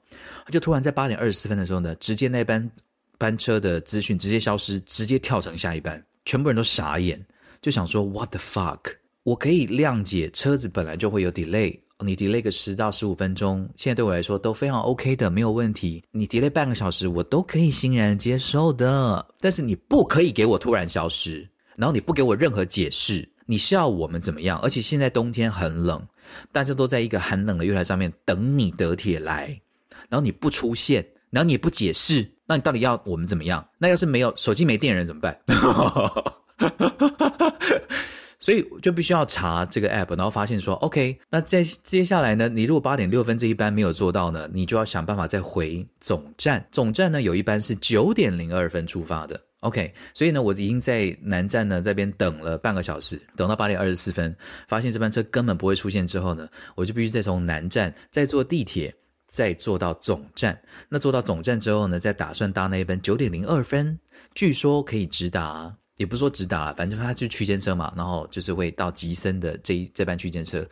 [0.49, 2.69] 就突然在八点二十四分的时候呢，直接那班
[3.17, 7.23] 班车的资讯直接消失，直接跳成下一班，全部人都傻眼，
[7.61, 8.79] 就想说 What the fuck。
[9.23, 16.01] 我可以谅解，车子本来就会有 delay，你 delay 个十到十五分钟，现在对我来说都非常 OK 的，没有问题。
[16.11, 19.25] 你 delay 半个小时，我都可以欣然接受的。
[19.41, 21.45] 但是你不可以给我突然消失，
[21.75, 24.57] 然后你不给我任何解释，你是要我们怎么样？
[24.59, 26.01] 而且现在冬天很冷，
[26.53, 29.47] 大家都在一个寒冷的月台上面等你德铁来，
[30.07, 33.67] 然后你不出现，然后你也不解释，那你到底要我们怎么样？
[33.77, 35.37] 那要是没有手机没电人怎么办？
[38.39, 46.65] 所以就必须要查这个 app，然后发现说，OK，那在接下来呢，你如果八点六分这一班没有做到呢，你就要想办法再回总站。
[46.71, 54.33] 总站呢有一班是九点零二分出发的，OK，所以呢我已经在南站呢这边等了半个小时，等到八点二十四分，
[54.69, 58.95] 发现这班车根本不会出现之后呢，我就必须再从南站再坐地铁，
[59.27, 60.57] 再坐到总站。
[60.87, 63.99] 那坐到总站之后呢，再打算搭那一班九点零二分，
[64.33, 65.75] 据说可以直达。
[65.99, 70.65] 也不是说直达，反正它就是区间车嘛，然后就是会到吉森的这一这班区间车。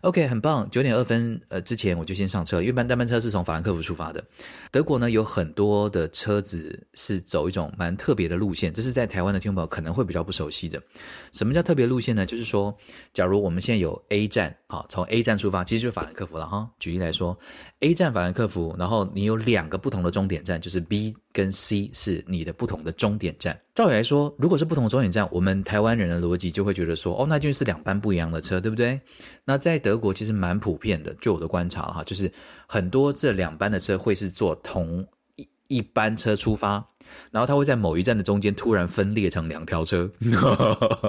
[0.00, 0.68] OK，很棒。
[0.68, 4.24] 九点二分，呃，之前我就先上车，因为班单班车是从法兰克福出发的。
[4.72, 10.82] 德国呢有很多的车子是走一种蛮特别的路线，这是在台湾的听众朋友可能会比较不熟悉的。
[11.30, 12.26] 什么叫特别路线呢？
[12.26, 12.76] 就是说，
[13.12, 16.68] 假如我们现在有 A 站，好，从 A 站出发，其实就是法兰克福了哈。
[16.80, 17.38] 举例来说
[17.78, 23.56] ，A 站法兰克福，然后你有两个不同的终点站，就是 B 跟 C 是你的不同的终点站。
[23.74, 29.00] 照理来说，如果是不同的终点站，我们台湾人的逻辑就会觉得说，哦，那就是两班不一样的车，对不对？
[29.46, 32.30] 那在德国其实蛮普遍的，就我的观察哈，就是
[32.66, 35.06] 很多这两班的车会是坐同
[35.36, 36.86] 一一班车出发，
[37.30, 40.10] 然后它会在某一站的中间突然分裂成两条车，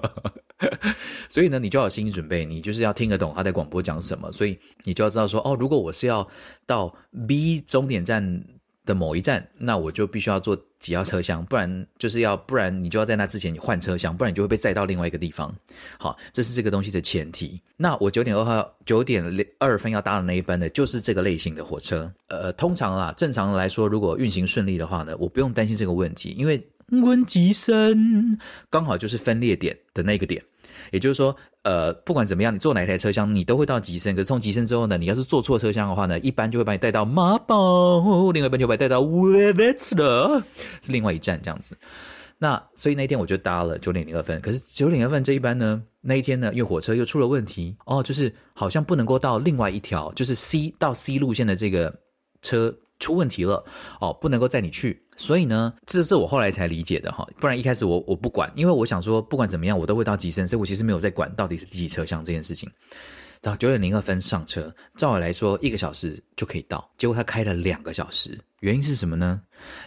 [1.27, 6.25] 所以呢，你就要有心理准备，你就是要听得懂他在广播讲什么，所以你就要知道说，哦，如果我是要
[6.65, 6.95] 到
[7.27, 8.45] B 终点站。
[8.85, 15.53] 的某一站，那我就必须要坐几号车厢，不然就是要，不然你就要在那之前你换车厢，不然你就会被载到另外一个地方。
[15.97, 17.61] 好，这是这个东西的前提。
[17.77, 19.23] 那我九点二号九点
[19.57, 22.11] 二分要搭的那一班呢，就是这个类型的火车。
[22.27, 26.61] 呃，通常啦，正常来说，如果运行顺利的话呢，我不用担心这个问题，因为
[27.01, 28.37] 温吉森
[28.69, 30.43] 刚好就是分裂点的那个点。
[30.91, 34.15] 也就是说，呃，不管怎么样，你坐哪一台车厢，你都会到吉森。
[34.15, 40.43] 可是从吉森之后呢，你要是坐错车厢的话呢，一般就会把你带到马宝，另外一半就会把你带到威维茨了，
[40.81, 41.77] 是另外一站这样子。
[42.39, 51.93] 那所以那一天我就搭了九点零二分，可是九点零二分这一班呢，那一天呢，因为火车又出了问题哦，就是好像不能够到另外一条，就是 C 到 C 路线的这个
[52.41, 53.63] 车出问题了
[53.99, 55.03] 哦，不能够载你去。
[55.17, 62.69] 所以呢，这是我后来才理解的哈，不然一开始我我不管，因为我想说不管怎么样我都会到吉森，所以我其实没有在管到底是第几车厢这件事情。
[63.41, 69.41] 到九点零二分上车，照理来说一个小时就可以到，结果他开了两个小时，原因是什么呢？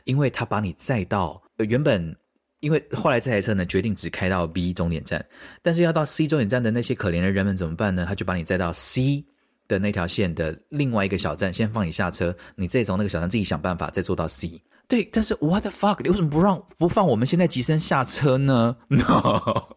[0.05, 2.15] 因为他把你载到原本。
[2.61, 5.25] 因为后来这台车呢，决定只开到 B 终点站，
[5.63, 8.07] 但是要到 C 终点站的那些可怜的人们怎么办呢？
[8.09, 9.23] 他就把你载到 C
[9.69, 14.61] 的那条线的另外一个小站，先放你下车，你再从那个小站自己想办法再坐到 C。
[14.89, 16.03] 对，但是 What the fuck？
[16.03, 19.77] 你为什么不让不放我们现在吉森下车呢？No。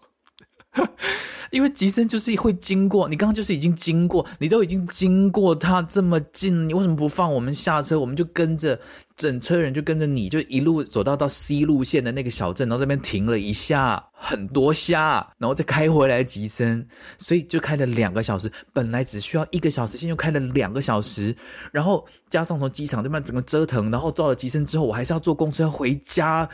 [1.51, 7.99] 因为吉森就是会经过，你刚刚就是已经经过，你都已经经过他这么近，你为什么不放我们下车？
[7.99, 8.79] 我们就跟着
[9.15, 18.51] 整车人就跟着你就一路走到到 C 路线的那个小镇，然后这边停了一下，很多下，然后再开回来吉森，所以就开了两个小时。
[18.71, 21.35] 本来只需要一个小时，现在又开了两个小时，
[21.71, 26.47] 然后加上从机场这边整个折腾，然后到了吉森之后，我还是要坐公车回家，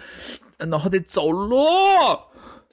[0.57, 1.57] 然后再走路。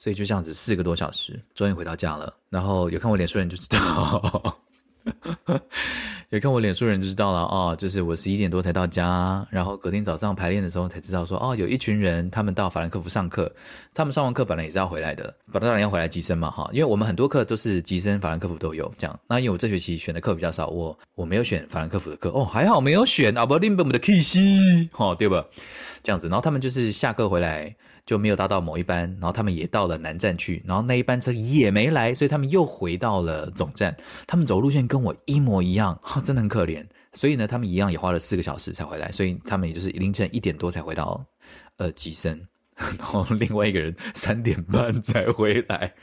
[0.03, 2.33] 所以就这样子四个多小时，终于回到家了。
[2.49, 4.59] 然后有看我脸书人就知道，
[6.27, 13.49] 有看我脸书人就知道了哦，就是我十一点多才到家，然后隔天早上排练的时候才知道说哦，有一群人他们到法兰克福上课，
[13.93, 19.17] 他们上完课本来也是要回来的，本来当然要回来吉森嘛哈，因为我们很多课都是吉森、法兰克福都有这样。
[19.25, 25.45] 那因为我这学期选的课比较少，我我没有选法兰克福的课哦，还好没有选阿伯林本姆的 K C 哈，对吧？
[26.03, 27.75] 这样子，然后他们就是下课回来。
[28.05, 33.95] 就没有搭到某一班，然后他们也到了南站去，然后那一班车也没来，所以他们又回到了总站。
[34.27, 36.85] 他们走路线跟我一模一样，哈， 真的很可怜。
[37.13, 41.25] 所以呢，他们一样也花了四个小时才回来，所以他们也就是凌晨一点多才回到
[41.77, 42.45] 呃吉森，
[42.75, 45.93] 然后另外一个人三点半才回来。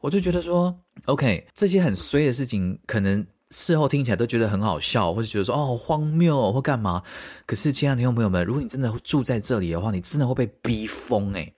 [0.00, 3.24] 我就觉得说，OK，这些很衰的事情可能。
[3.50, 7.02] 事后听起来都觉得很好笑，或者觉得说哦，荒谬，或干嘛。
[7.46, 11.54] 可是，亲爱的听众朋友们，如果你真的住在这里的话，你真的会被逼疯诶。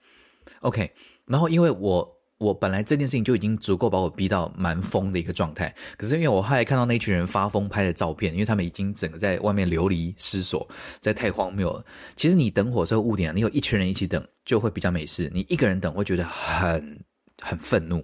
[0.61, 0.91] OK，
[1.25, 10.67] 然后因为我我本来这件事情就已经足够把我逼到蛮疯的一个状态，可是因为我后来看到那群人发疯拍的照片，因为他们已经整个在外面流离失所，
[10.99, 11.85] 在太荒谬了。
[12.15, 16.99] 其实你等火车误点，你有一群人一起等就会比较没事，你一个人等会觉得很
[17.41, 18.03] 很愤怒。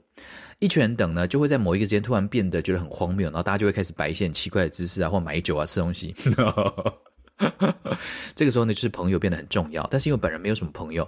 [0.59, 6.15] 一群人等呢，就会在某一个时间突然变得觉得很荒谬，然后大家就会开始摆一些很奇怪的姿势啊，或买酒啊、吃东西。
[8.35, 9.85] 这个时候呢，就是朋友变得很重要。
[9.91, 11.07] 但是因为本人没有什么朋友，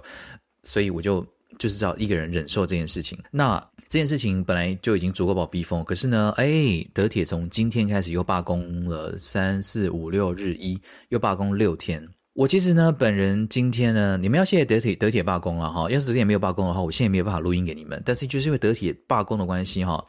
[0.62, 1.26] 所以我就
[1.58, 3.18] 就是找一个人忍受这件事情。
[3.32, 12.08] 那这件事情本来就已经足够把我逼疯，可是呢，哎，德铁从今天开始又罢工了三四五六日一，又罢工六天。
[12.34, 15.90] 我其实呢，本人今天呢，你们要谢谢德铁德铁罢工了哈。
[15.90, 18.00] 要是德铁没有罢工的话，我现在没有办法录音给你们。
[18.04, 20.02] 但是就是因为德铁罢工的关系哈，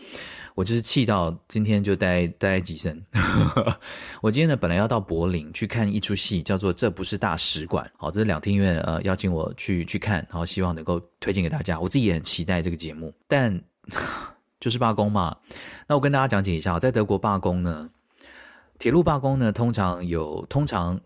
[0.53, 3.03] 我就是气到今天就待待在吉森。
[4.21, 7.83] 我今天呢，本来要到柏林去看一出戏，叫做《这不是大使馆》。
[7.97, 11.79] 好，这是两厅院呃邀请我去去看，然后希望能够推荐给大家。
[11.79, 13.59] 我自己也很期待这个节目，但
[14.61, 15.35] 就是罢工嘛。
[15.87, 17.89] 那我跟大家讲解一下，在德国罢工呢，
[18.77, 21.01] 铁路罢工呢，通常有通常。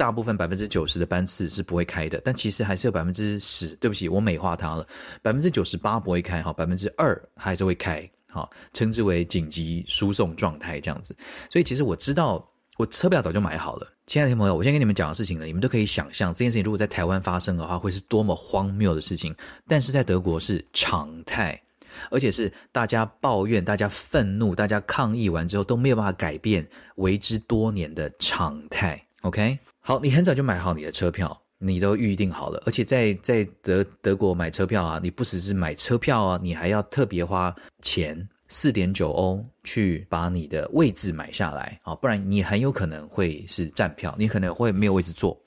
[0.00, 4.86] 大部分百分之九十的班次是不会开的，但其实还是有百分之十，对不起，我美化它了，
[5.20, 11.14] 百分之九十八不会开，哈，百分之二还是会开，好，称之为紧急输送状态这样子。
[11.50, 12.42] 所以其实我知道，
[12.78, 13.86] 我车票早就买好了。
[14.06, 19.36] 亲爱的朋友，我先跟你们讲的事情呢，你们都可以想象这件事情如果在台湾发生的话，会是多么荒谬的事情。
[19.68, 21.60] 但是在德国是常态，
[22.10, 28.98] 而且是大家抱怨、大家愤怒、大家抗议完之后都没有办法改变，为之多年的常态。
[29.20, 29.58] OK。
[29.80, 45.38] 好，你很早就买好你的车票，你都预定好了，而且在在德德国买车票啊，你不只是买车票啊，你还要特别花钱四点九欧去把你的位置买下来啊，不然你很有可能会是站票，你可能会没有位置坐。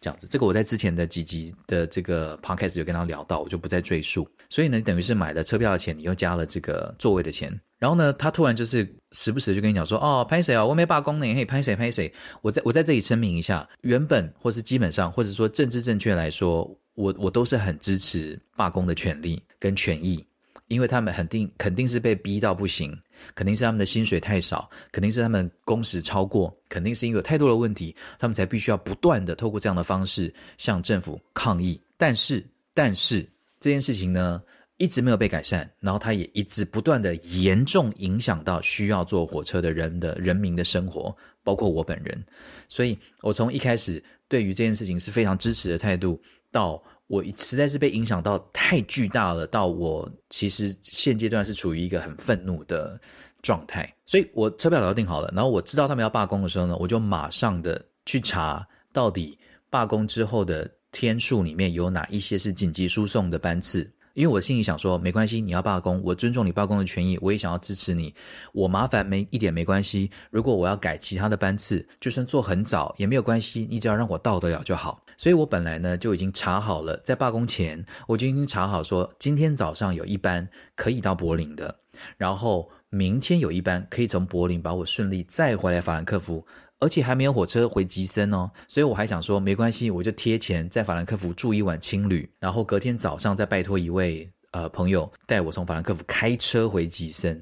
[0.00, 4.28] 这样子，这个我在之前的几集的这个 podcast 有跟他聊到，我就不再赘述。
[4.48, 7.60] 所以呢，等于是买了车票的钱，你又加了这个座位的钱。
[7.82, 10.64] 然后呢，他突然就是时不时就跟你讲说：“哦，拍谁啊？
[10.64, 11.74] 我没罢工呢，嘿，拍谁？
[11.74, 12.12] 拍谁？
[12.40, 16.62] 我在我在这里声明一下，原本或是基本上，或者说政治正确来说，
[16.94, 20.24] 我我都是很支持罢工的权利跟权益。”
[20.68, 22.96] 因为他们肯定肯定是被逼到不行，
[23.34, 31.78] 肯定是他们的薪水太少，肯定是他们工时超过，肯定是因为有太多的问题，他们才必须要不断的透过这样的方式向政府抗议。
[31.96, 33.28] 但是，但是
[33.58, 34.40] 这件事情呢，
[34.82, 42.20] 一直没有被改善，然后它也一直不断的严重影响到需要坐火车的人的人民的生活，包括我本人。
[42.68, 46.20] 所以我从一开始对于这件事情是非常支持的态度，
[46.50, 53.00] 到我实在是被影响到太巨大了，到我其实现阶段是处于一个很愤怒的
[53.40, 53.88] 状态。
[54.04, 59.38] 所以我车票早就订好了，然后我知道他们要罢工的时候呢，我就马上的去查到底
[59.70, 63.88] 罢工之后的天数里面有哪一些是紧急输送的班次。
[64.14, 68.14] 因为我心里想说，没关系，你要罢工，我尊重你罢工的权益，我也想要支持你。
[68.52, 70.10] 我麻烦没一点没关系。
[70.30, 75.02] 如果我要改其他的班次，就算做很早也没有关系，你只要让我到得了就好。
[75.16, 81.74] 所以我本来呢就已经查好了，在罢工前我就已经查好说，今天早上有一班可以到柏林的，
[82.16, 86.44] 然后明天有一班可以从柏林把我顺利载回来法兰克福。
[86.82, 97.40] 而且还没有火车回吉森哦，所以我还想说没关系，我就贴钱在法兰克福住一晚青旅，然后隔天早上再拜托一位呃朋友带我从法兰克福开车回吉森。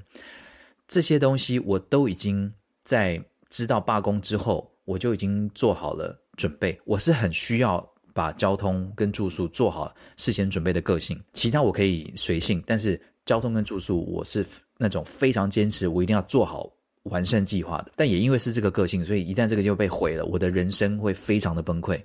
[0.86, 2.52] 这些东西我都已经
[2.84, 3.18] 在
[3.48, 6.78] 知道罢工之后，我就已经做好了准备。
[6.84, 7.82] 我是很需要
[8.12, 14.44] 把交通跟住宿做好事先准备的个性，其他我可以随性，但是交通跟住宿我是
[14.76, 16.70] 那种非常坚持，我一定要做好。
[17.04, 21.98] 完善计划的，但也因为是这个个性，所以一旦这个就被毁了，我的人生会非常的崩溃。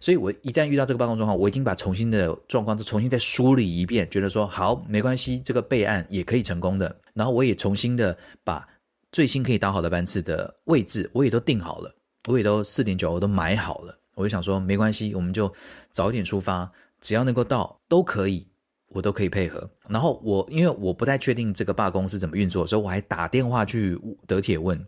[0.00, 6.96] 所以我一旦遇到这个办公状况，我已经把重新的状况都重新再梳理一遍，觉得说好，没关系，这个备案也可以成功的。
[7.12, 8.66] 然后我也重新的把
[9.12, 11.94] 最新可以打好的班次的位置，我也都定好了，
[12.26, 13.94] 我也都四点九我都买好了。
[14.14, 15.52] 我就想说，没关系，我们就
[15.92, 16.70] 早一点出发，
[17.02, 18.46] 只要能够到都可以。
[18.90, 24.78] 我都可以配合，然后我因为我不太确定这个罢工是怎么运作，所以我还打电话去德铁问，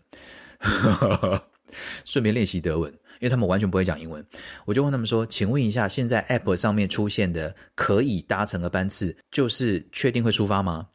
[2.05, 4.25] 顺便练习德文，因为他们完全不会讲英文。
[4.65, 10.89] 我就问他们说：“请问一下，现在 App 上面出现的可以搭乘的班次，就是确定会出发吗？”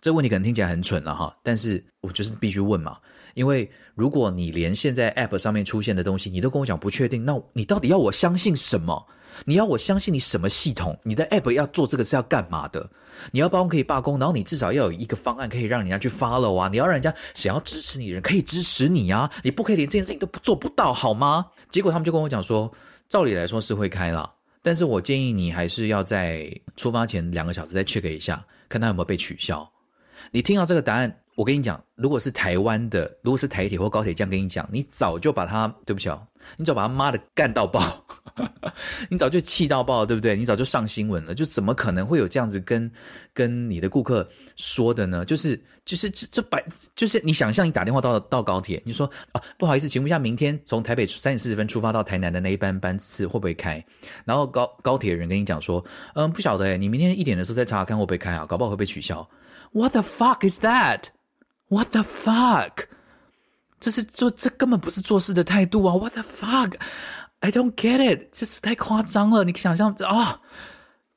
[0.00, 2.98] 这问题可能听起来很蠢了哈，但是我就是必须问嘛，
[3.34, 9.06] 因为如果你连现在 App 上面出现的东西你都跟我讲不确定，那你到底要我相信什么？
[9.44, 10.98] 你要我相信你什么系统？
[11.02, 12.88] 你的 app 要做这个是要干嘛的？
[13.32, 16.68] 你要罢工可以罢工，然后你至少要有一个方案可以让人家去 follow 啊！
[16.68, 19.30] 你要让人家想要支持你的人可以支持你啊！
[19.42, 21.46] 你不可以连这件事情都不做不到好吗？
[21.70, 22.72] 结果他们就跟我讲说，
[23.08, 24.32] 照理来说是会开了，
[24.62, 29.70] 但是我建议你还是要在出发前两个小时再 check 一下，看他有没有被取消。
[30.30, 31.14] 你听到这个答案？
[31.36, 36.20] 我跟你讲，如果是台湾的，如果是台铁或高铁这样跟你讲，你早就把他，对不起哦，
[36.58, 37.80] 你早把他妈的干到爆，
[39.08, 40.36] 你早就气到爆，对不对？
[40.36, 42.90] 你早就上新闻了，就怎么可能会有这样子跟
[43.32, 45.24] 跟你的顾客说的呢？
[45.24, 46.64] 就是就是这这白，
[46.94, 53.84] 就是你想象你打电话到到高铁，你说啊不好意思，请问一下，明天从台北三点四十分出发到台南的那一班班次会不会开？
[54.24, 55.84] 然后高高铁人跟你讲说，
[56.14, 59.28] 嗯，不晓得诶，你明天一点的时候再查看会不会开啊，搞不好会被取消。
[59.72, 62.86] What the fuck is that？What the fuck？
[63.78, 66.74] 这是做这根本不是做事的态度啊！What the fuck？
[67.40, 68.28] I don't get it！
[68.32, 69.44] 这是太夸张了！
[69.44, 70.40] 你想象啊、哦，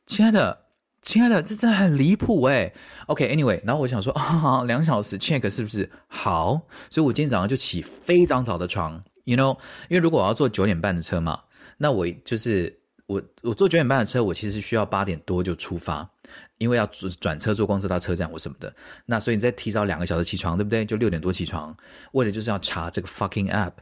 [0.05, 0.65] 亲爱的，
[1.01, 2.73] 亲爱的，这真的很离谱诶。
[3.07, 6.61] OK，Anyway，、然后我想说啊，两小时 check 是不是好？
[6.89, 9.57] 所以我今天早上就起非常早的床，You know，
[9.89, 11.39] 因为如果我要坐九点半的车嘛，
[11.77, 12.73] 那我就是
[13.05, 16.09] 我我坐九点半的车，我其实需要八点多就出发。
[16.57, 16.85] 因为要
[17.19, 18.73] 转车坐公车到车站或什么的，
[19.05, 20.85] 那所以你再提早两个小时起床，对不对？
[20.85, 21.75] 就六点多起床，
[22.13, 23.73] 为了就是要查这个 fucking app，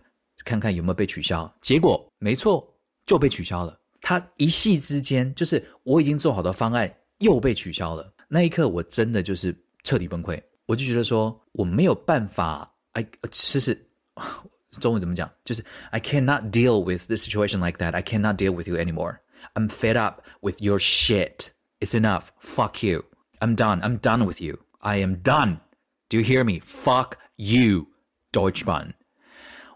[0.45, 1.53] 看看有没有被取消。
[1.61, 2.67] 结果没错，
[3.05, 3.79] 就被取消了。
[4.01, 8.13] 他一夕之间，就是我已经做好的方案又被取消了。
[8.29, 10.41] 那一刻，我真的就是彻底崩溃。
[10.67, 13.89] 我就觉得说，我没有办法，哎，其实
[14.81, 15.31] 中文怎么讲？
[15.45, 17.95] 就是 I cannot deal with the situation like that.
[17.95, 19.19] I cannot deal with you anymore.
[19.55, 21.51] I'm fed up with your shit.
[21.81, 22.31] It's enough.
[22.41, 23.05] Fuck you.
[23.41, 23.81] I'm done.
[23.81, 24.59] I'm done with you.
[24.81, 25.61] I am done.
[26.09, 26.61] Do you hear me?
[26.61, 27.89] Fuck you,
[28.33, 28.95] Deutschman.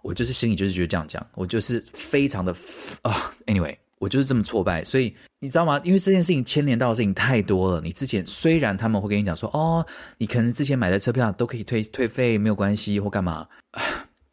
[0.05, 2.55] 我就是心里就是觉得这样讲，我就是非常的
[3.01, 3.33] 啊。
[3.47, 5.81] Anyway，我就是这么挫败，所以你知道吗？
[5.83, 7.81] 因为这件事情牵连到的事情太多了。
[7.81, 9.83] 你之前虽然他们会跟你讲说，哦，
[10.19, 13.47] 你可能之前买的车票都可以退退费，没有关系或干嘛，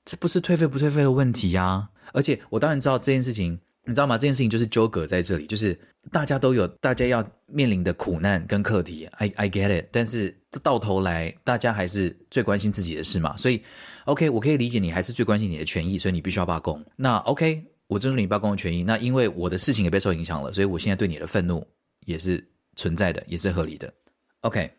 [0.04, 3.58] 这不是退费不退费的问题呀、而且我当然知道这件事情。
[3.84, 4.16] 你知道吗？
[4.16, 5.76] 这件事情就是纠葛在这里，就是
[6.12, 9.08] 大家都有大家要面临的苦难跟课题。
[9.18, 13.36] I I get it，但是到头来大家还是最关心自己的事嘛。
[13.36, 13.60] 所以
[14.04, 16.84] ，OK，我可以理解你还是最关心你的权益，所以你必须要罢工。
[16.96, 18.82] 那 OK，我尊重你罢工的权益。
[18.82, 21.66] 那因为我的事情也被受影响了，所以我现在对你的愤怒
[22.06, 22.44] 也是
[22.76, 23.92] 存在的，也是合理的。
[24.40, 24.70] OK，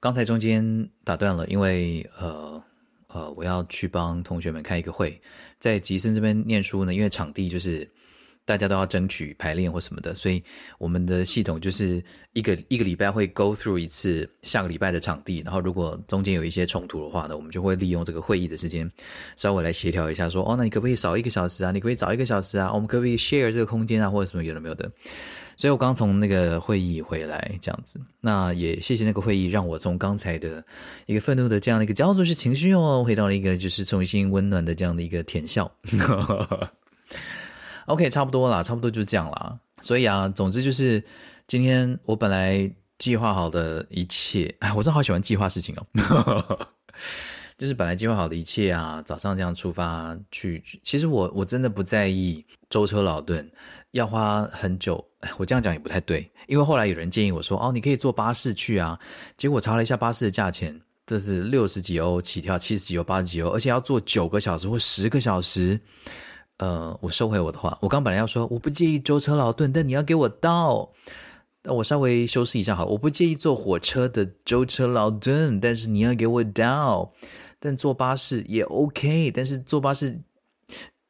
[0.00, 2.62] 刚才中间打断了，因为呃
[3.08, 5.20] 呃，我要去帮同学们开一个会，
[5.58, 7.90] 在吉森这边念书呢，因为场地就是。
[8.46, 10.42] 大家都要争取排练或什么的，所以
[10.78, 18.90] 我们的系统就是一个一个礼拜会 go through 一次下个礼拜的场地，然后如果中间有一些冲突的话呢，我们就会利用这个会议的时间
[19.34, 21.72] 稍微来协调一下说，哦，那你可不可以少一个小时啊？
[21.72, 22.72] 你可不可以早一个小时啊？
[22.72, 24.08] 我们可不可以 share 这个空间啊？
[24.08, 24.90] 或者什么有的没有的？
[25.56, 30.62] 所以我刚从那个会议回来，这样子，那也谢谢那个会议，让我从刚才的
[31.06, 35.68] 一个愤怒的这样的一个焦灼式情绪哦，回到了一个就是重新温暖的这样的一个甜笑。
[37.86, 39.58] OK，差不多啦，差不多就这样啦。
[39.80, 41.02] 所以啊，总之就是
[41.46, 46.68] 今天我本来计划好的一切，哎，我真好喜欢计划事情哦。
[47.56, 53.50] 就是本来计划好的一切啊，早上这样出发去，其实我我真的不在意舟车劳顿，
[53.92, 55.02] 要花很久。
[55.38, 58.98] 我这样讲也不太对，因为后来有人建议我说，哦，你可以坐巴士去啊。
[59.38, 65.80] 结果我查了一下巴士的价钱，这是六十几欧起跳，七十几欧，八十几欧，而且要坐九个小时或十个小时。
[66.58, 70.90] 呃，我收回我的话，我刚本来要说我不介意舟车劳顿，但你要给我到。
[71.62, 77.12] 那我稍微修饰一下好，我不介意坐火车的舟车劳顿，但是你要给我到。
[77.58, 80.18] 但坐巴士也 OK，但是坐巴士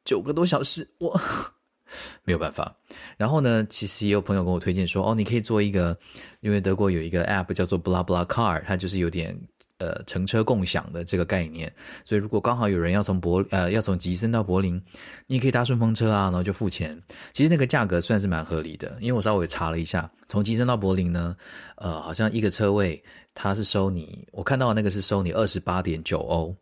[0.05, 1.21] 九个多小时，我
[2.25, 2.75] 没有办法。
[3.17, 5.97] 然后呢，其实也有朋友跟我推荐说，哦，你可以做一个，
[6.41, 9.39] 因为德国有一个 App 叫做 BlaBlaCar，它就是有点。
[9.79, 11.71] 呃，乘车共享的这个概念，
[12.03, 14.83] 所以如果刚好有人要从柏呃要从吉森到柏林，
[15.27, 16.99] 你也可以搭顺风车啊，然后就付钱。
[17.35, 21.37] 其实那个价格算是蛮合理的，因为我稍微查了一下，从吉森到柏林呢，
[21.77, 23.03] 呃，好像一个车位
[23.35, 26.57] 它是收你，我看到那个是收你二十八点九欧，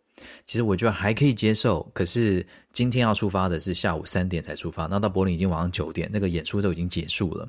[0.45, 1.89] 其实我觉得还可以接受。
[1.95, 7.49] 可是今天要出发的是下午三点才出发，那到柏林已经晚上九点，那个演出都已经结束了，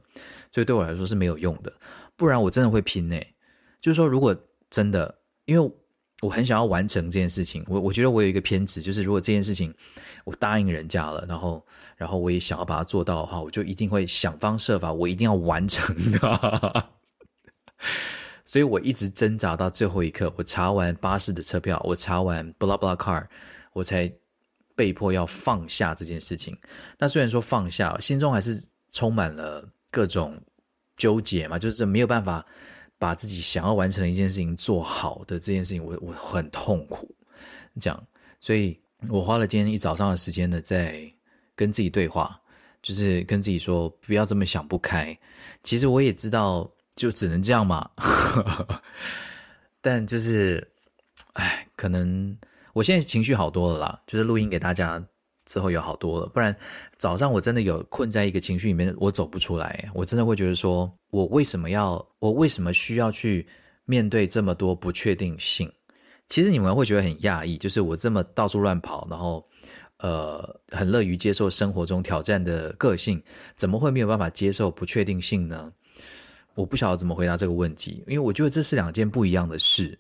[0.52, 1.74] 所以对我来说是没有用的。
[2.16, 3.36] 不然我真的会拼诶，
[3.82, 4.36] 就是说如果
[4.70, 5.12] 真的。
[5.46, 5.72] 因为
[6.22, 9.74] 我很想要完成这件事情，我我觉得我有一个偏执，就是如果这件事情
[10.24, 11.64] 我答应人家了，然后
[11.98, 16.90] 然后我也想要把它做到的话，我就一定会想方设法，我一定要完成的。
[18.46, 23.26] 所以我一直挣扎到最后一刻，我查完巴士的车票，我查完 BlaBlaCar，
[23.74, 24.12] 我才
[24.76, 26.58] 被迫要放下这件事情。
[26.98, 30.42] 那虽然说放下，心中还是充满了各种
[30.96, 32.46] 纠结嘛，就是没有办法。
[32.98, 37.14] 把自己想要完成的一件事情做好的这件事情，我我很痛苦，
[37.80, 38.08] 这样，
[38.40, 38.80] 所以
[39.10, 41.12] 我花了今天一早上的时间呢，在
[41.56, 42.40] 跟自己对话，
[42.82, 45.18] 就是跟自己说不要这么想不开。
[45.64, 47.90] 其实我也知道，就只能这样嘛，
[49.82, 50.66] 但就是，
[51.34, 52.38] 哎，可能
[52.74, 55.04] 我现在情绪好多了啦，就是录音给大家。
[55.46, 56.56] 之后有好多了，不然
[56.98, 59.90] 早上我真的有困在一个情绪里面，我走不出来。
[59.94, 63.48] 我真的会觉得说，我为什么要，我为什么需要去
[63.86, 65.72] 面对这么多不确定性？
[66.28, 69.48] 其实你们会觉得很讶异，就是我这么到处乱跑，然后
[70.00, 73.22] 呃，很乐于接受生活中挑战的个性，
[73.56, 75.72] 怎么会没有办法接受不确定性呢？
[76.56, 79.98] 我不晓得怎么回答这个问题，因为我觉得这是两件不一样的事。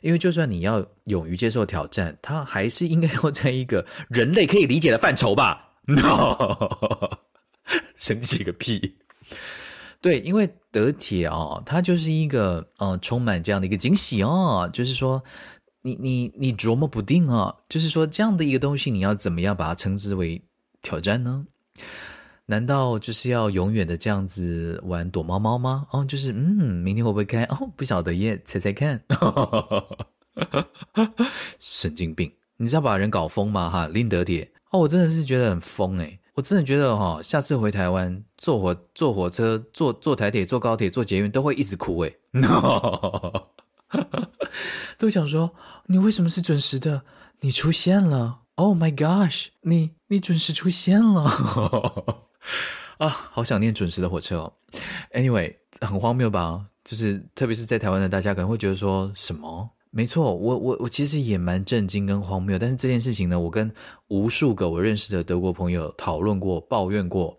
[0.00, 7.18] 因为就算你要勇于接受挑战，它还是应该要在一个人类可以理解的范畴吧？No，
[7.96, 8.96] 生气个屁！
[10.00, 15.22] 对，因为德铁哦，它就是一个呃充满这样的一个惊喜哦，就是说
[15.82, 20.40] 你你你琢磨不定啊，就是说这样的一个东西，你要怎么样把它称之为
[20.82, 21.46] 挑战呢？
[22.50, 25.86] 难道就是要永远的这样子玩躲猫猫吗？
[25.90, 27.44] 哦，就是嗯，明天会不会开？
[27.44, 29.02] 哦，不晓得耶，猜猜看。
[31.60, 32.32] 神经病！
[32.56, 33.68] 你是要把人搞疯吗？
[33.68, 34.50] 哈，林德铁。
[34.70, 42.18] 哦，我真的是觉得很疯诶，我真的觉得哈，下次回台湾坐火坐火车、坐坐台铁、坐高铁、坐捷运都会一直哭诶。
[42.30, 43.50] No，
[44.96, 45.52] 都想说
[45.86, 47.02] 你为什么是准时的？
[47.40, 52.27] 你出现了！Oh my gosh，你你准时出现了！
[52.98, 54.52] 啊，好想念准时的火车哦。
[55.12, 56.66] Anyway，很荒谬吧？
[56.84, 59.70] 就是特别是在台湾的大家可能会觉得说什么？
[59.90, 62.58] 没错，我我我其实也蛮震惊跟荒谬。
[62.58, 63.72] 但是这件事情呢，我跟
[64.08, 67.36] 无数个我认识的德国朋友讨论过、抱怨过。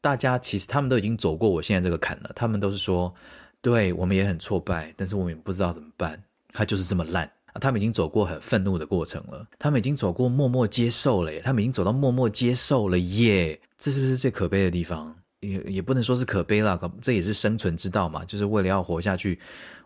[0.00, 2.30] 大家其实他们都已经走过我现在这个坎了。
[2.34, 3.12] 他们都是说，
[3.60, 6.22] 对，我们也很挫败，但是我们也不知道怎么办。
[6.52, 7.30] 他就是这么烂。
[7.58, 15.14] 他们已经走过很愤怒的过程了，他们已经走过默默接受了耶，他们已经走到默默接受了耶，这是不是最可悲的地方？
[15.40, 19.38] 也也不能说是可悲啦，这也是生存之道嘛，就是为了要活下去。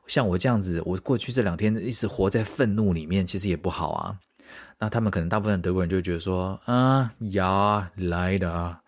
[0.07, 4.19] 像我这样子，我过去这两天一直活在愤怒里面，其实也不好啊。
[4.79, 8.81] 那他们可能大部分德国人就觉得说，啊呀来的啊，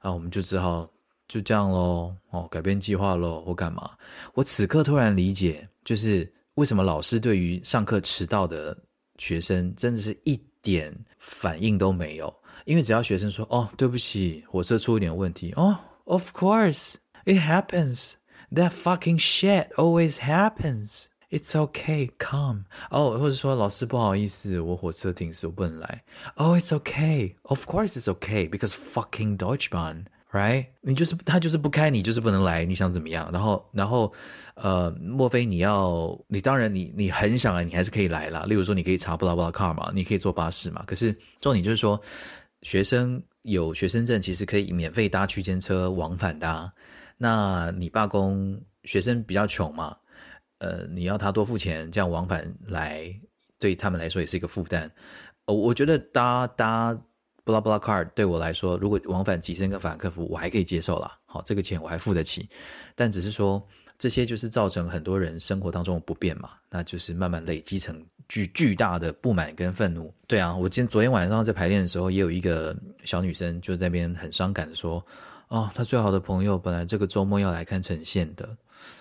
[0.00, 0.88] 啊我们就只好
[1.26, 3.90] 就这样喽，哦改变计划喽，或干嘛？
[4.34, 6.30] 我此刻突然理解，就是。
[6.54, 8.76] 为什么老师对于上课迟到的
[9.18, 12.34] 学生真的是一点反应都没有？
[12.64, 16.94] 因为只要学生说哦，对不起，火车出一点问题哦，Of course
[17.24, 18.12] it happens.
[18.52, 21.06] That fucking shit always happens.
[21.30, 22.64] It's okay, come.
[22.90, 26.04] 哦，或者说老师不好意思，我火车停驶，我不能来。
[26.34, 27.36] Oh, it's okay.
[27.44, 30.04] Of course it's okay because fucking Deutsche Bahn.
[30.32, 30.68] Right？
[30.80, 33.28] 你就是他就是不开，你就是不能来，你想怎么样？
[33.30, 34.10] 然后，然后，
[34.54, 36.18] 呃，莫非你要？
[36.26, 38.44] 你当然你，你很想来，你还是可以来啦。
[38.48, 40.82] 例如说，你可以查布拉布拉 car 嘛，你可以坐巴士嘛。
[40.86, 42.00] 可是重点就是说，
[42.62, 46.72] 学生有学生证，其实可以免费搭区间车往返的。
[47.18, 49.94] 那你罢工，学生比较穷嘛，
[50.60, 53.14] 呃，你要他多付钱，这样往返来，
[53.58, 54.90] 对他们来说也是一个负担。
[55.44, 56.98] 呃，我觉得搭搭。
[57.44, 61.18] 布拉布拉 card 对我来说，如果往返吉森跟法兰克福，我还可以接受啦。
[61.26, 62.48] 好，这个钱我还付得起。
[62.94, 63.60] 但只是说，
[63.98, 70.12] 这些就是造成很多人生活当中的不便嘛，那就是慢慢累积成巨巨大的不满跟愤怒。
[70.28, 75.04] 对啊，我今昨天晚上在排练的时候，也有一个小女生就在那边很伤感的说
[75.48, 78.48] ：“哦，她最好的朋友本来这个周末要来看呈现的，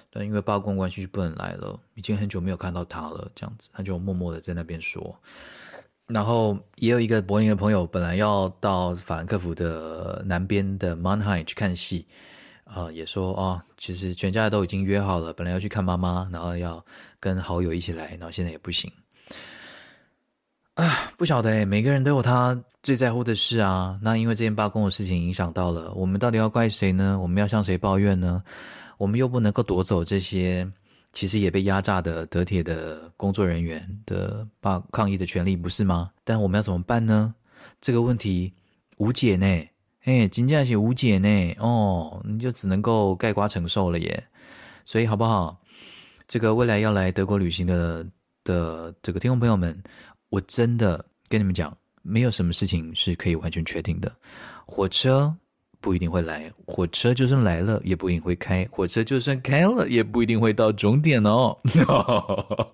[0.09, 5.15] 但因为罢工关系就不能来了，已经很久没有看到她了。”这样子，她就默默的在那边说。
[6.13, 12.05] 然后也有一个柏林的朋友，本来要到法兰克福的南边的 Mannheim 去看戏，
[12.65, 16.83] 啊、呃，也说哦，其实全家都已经约好了，本来要去看妈妈，然后要
[17.19, 18.91] 跟好友一起来，然后现在也不行。
[20.75, 23.99] 啊，不晓得，每个人都有他最在乎的事啊。
[24.01, 27.19] 那因为这件罢工的事情影响到了，我们到底要怪谁呢？
[27.21, 28.43] 我们要向谁抱怨呢？
[28.97, 30.71] 我们又不能够夺走这些。
[31.13, 36.11] 其实也被压榨的德铁的工作人员的罢抗议的权利，不是吗？
[36.23, 37.35] 但我们要怎么办呢？
[37.81, 38.53] 这个问题
[38.97, 39.45] 无解呢？
[40.03, 41.55] 哎，金价是无解呢。
[41.59, 44.23] 哦，你就只能够盖瓜承受了耶。
[44.85, 45.61] 所以好不好？
[46.27, 48.07] 这个未来要来德国旅行的
[48.43, 49.83] 的这个听众朋友们，
[50.29, 54.11] 我真的跟你们讲，没有什么事情是可以完全确定的。
[54.65, 55.35] 火车。
[55.81, 58.67] 不一定会来，火车就算来了，也不一定会开。
[58.71, 61.57] 火车就算开了，也不一定会到终点哦。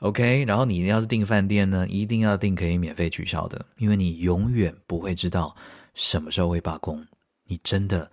[0.00, 5.54] OK，然后你要是订饭店呢，一定要订可以免费取消的，因为你永远不会知道
[5.94, 7.04] 什么时候会罢工，
[7.44, 8.10] 你真的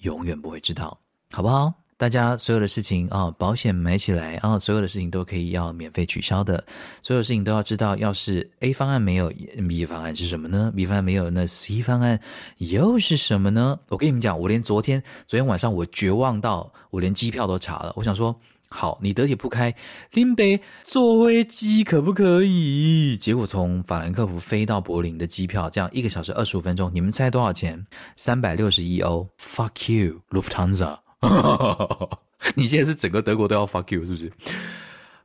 [0.00, 0.98] 永远不会知道，
[1.32, 1.72] 好不好？
[1.98, 6.64] 大家所有的事情啊，保险买起来啊，所有的事情都可以要免费取消的。
[7.02, 9.32] 所有事情都要知道，要是 A 方案没有
[9.68, 12.20] ，B 方案是什么呢？B 方案没有，那 C 方案
[12.58, 13.80] 又是什么呢？
[13.88, 17.92] 我跟你们讲，我连昨天昨天晚上我绝望到我连机票都查了。
[17.96, 18.32] 我想说，
[18.68, 19.74] 好，你得铁不开，
[20.12, 23.16] 林北坐飞机可不可以？
[23.16, 27.84] 结果从法兰克福飞到柏林的机票，这样一个小时二十五分钟，你们猜多少钱？
[28.16, 29.28] 三百六十一欧。
[29.36, 31.07] Fuck you, Lufthansa。
[32.54, 34.32] 你现在是整个德国都要 fuck you 是不是？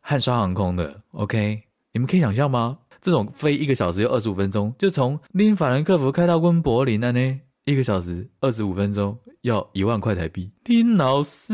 [0.02, 1.64] 汉莎航空的，OK？
[1.92, 2.78] 你们可以想象吗？
[3.02, 10.52] 这种飞一个小时又二十五分钟，就从林法兰克福开到温柏林了呢，一个小时二十五分钟要一万块台币。
[10.66, 11.54] 林老师，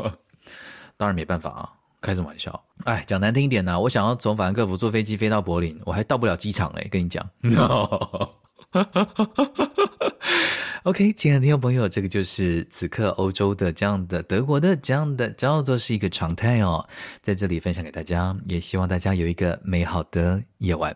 [0.96, 2.62] 当然没办法啊，开什么玩笑？
[2.84, 7.26] 哎，讲难听一点呢、啊，我想要从法兰克福坐飞机飞到柏林，我还到不了机场嘞，跟你讲。
[10.82, 16.86] OK，亲爱的听众朋友，这个就是此刻欧洲的这样的德国的这样的叫做是一个常态哦，
[17.22, 20.94] 在这里分享给大家，也希望大家有一个美好的夜晚。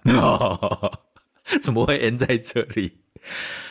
[1.62, 2.98] 怎么会 end 在这里？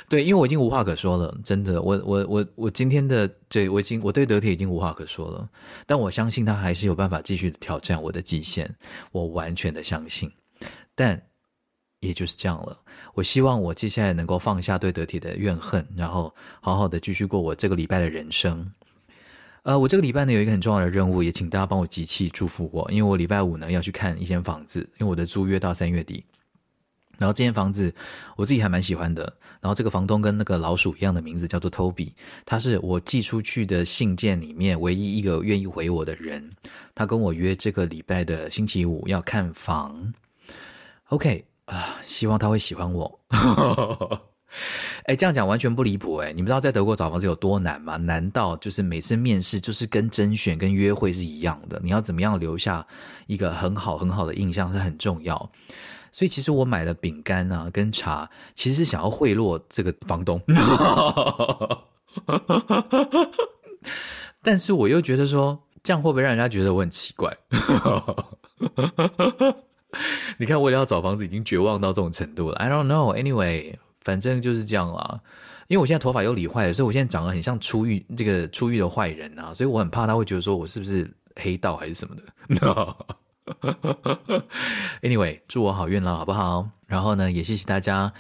[0.09, 5.47] 对，因为我已经无话可说了，真的，我我我我今天的对我已经我对德铁已经无话可说了，
[5.85, 8.67] 但我相信他还是有办法继续挑战我的极限，
[9.11, 10.31] 我完全的相信，
[10.95, 11.21] 但。
[11.99, 12.77] 也就是这样了。
[13.13, 18.71] 我希望我接下来能够放下对德铁的怨恨，然后好好的继续过我这个礼拜的人生。
[19.63, 26.23] 呃，我这个礼拜呢有一个很重要的任务，也请大家帮我集气祝福我，因为我礼拜五呢要去看一间房子，因为我的租约到三月底。
[27.17, 27.93] 然后这间房子
[28.35, 29.23] 我自己还蛮喜欢的。
[29.59, 32.13] 然后这个房东跟那个老鼠一样的名字叫做 Toby，
[32.45, 36.49] 他是我寄出去的信件里面唯一一个愿意回我的人。
[36.95, 40.13] 他跟我约这个礼拜的星期五要看房。
[41.09, 41.43] OK。
[41.67, 43.19] 啊，希望他会喜欢我。
[45.03, 46.31] 哎，这样讲完全不离谱哎！
[46.31, 47.97] 你们知道在德国找房子有多难吗？
[47.97, 51.79] 难道就是每次面试就是跟甄选、跟约会是一样的？
[51.83, 52.85] 你要怎么样留下
[53.27, 55.37] 一个很好很好的印象是很重要。
[56.11, 60.41] 所以其实我买了饼干啊，跟茶，其实是想要贿赂这个房东。
[64.41, 67.35] 但是我又觉得说，这样会不会让人家觉得我很奇怪？
[70.37, 72.55] 你看，我也要找房子，已经绝望到这种程度了。
[72.57, 73.15] I don't know.
[73.15, 75.21] Anyway，反正就是这样啦。
[75.67, 82.23] 因为我现在头发又理坏，所以我现在长得很像出狱这个出狱的坏人啊，所以我很怕他会觉得说我是不是黑道还是什么的。
[85.01, 86.69] Anyway，祝我好运啦，好不好？
[86.85, 88.13] 然后呢，也谢谢大家。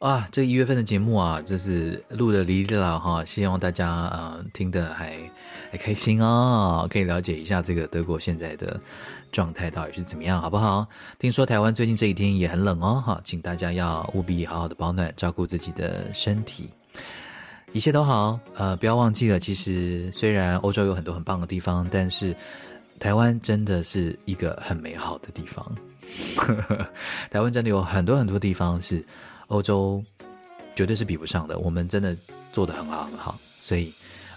[0.00, 5.18] 啊，这一月份的节目啊，这是录的离了哈，希望大家啊、呃、听得还
[5.70, 8.80] 还开心哦，可以了解一下这个德国现在的
[9.30, 10.86] 状态到底是怎么样，好不好？
[11.18, 16.70] 听说台湾最近这几天也很冷哦，哈，请大家要务必好好的保暖，照顾自己的身体，
[17.74, 18.40] 一切都好。
[18.56, 22.34] 呃，不要忘记了，其实虽然欧洲有很多很棒的地方，但是
[22.98, 25.70] 台湾真的是一个很美好的地方。
[27.30, 29.04] 台湾真的有很多很多地方是。
[29.50, 30.02] 欧洲
[30.74, 32.16] 绝对是比不上的，我们真的
[32.52, 33.92] 做的很好很好，所以，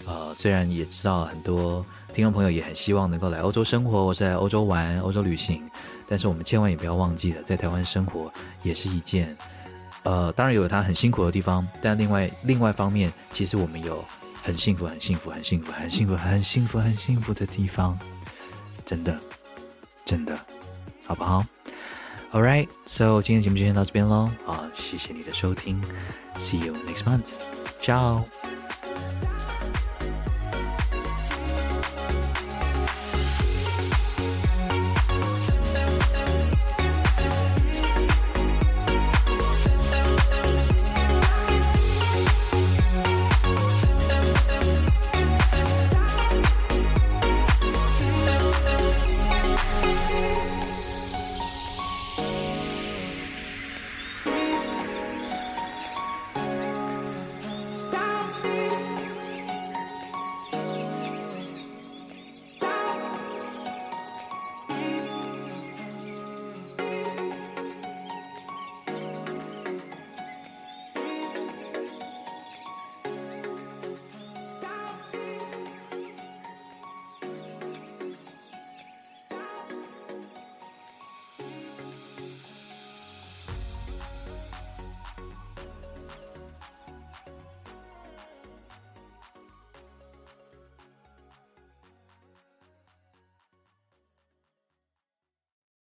[0.06, 5.70] 呃，虽然也知道很多听众朋友也很希望能够来欧洲生活，或是来欧洲玩、欧洲旅行，
[6.08, 8.32] 但是我们千万也不要忘记了，在台湾生活
[8.64, 9.38] 也是一件，
[10.02, 14.04] 呃，当然有它很辛苦的地方，但另外另外方面，其实我们有
[14.44, 17.98] 很幸福、很幸福、很幸福、很幸福、很幸福、很幸福的地方，
[18.84, 19.20] 真的，
[20.06, 20.38] 真的，
[21.06, 21.46] 好不好
[22.34, 25.80] ？Alright, so 今天节目就先到这边喽，啊，谢谢你的收听
[26.36, 28.24] ，See you next month，ciao。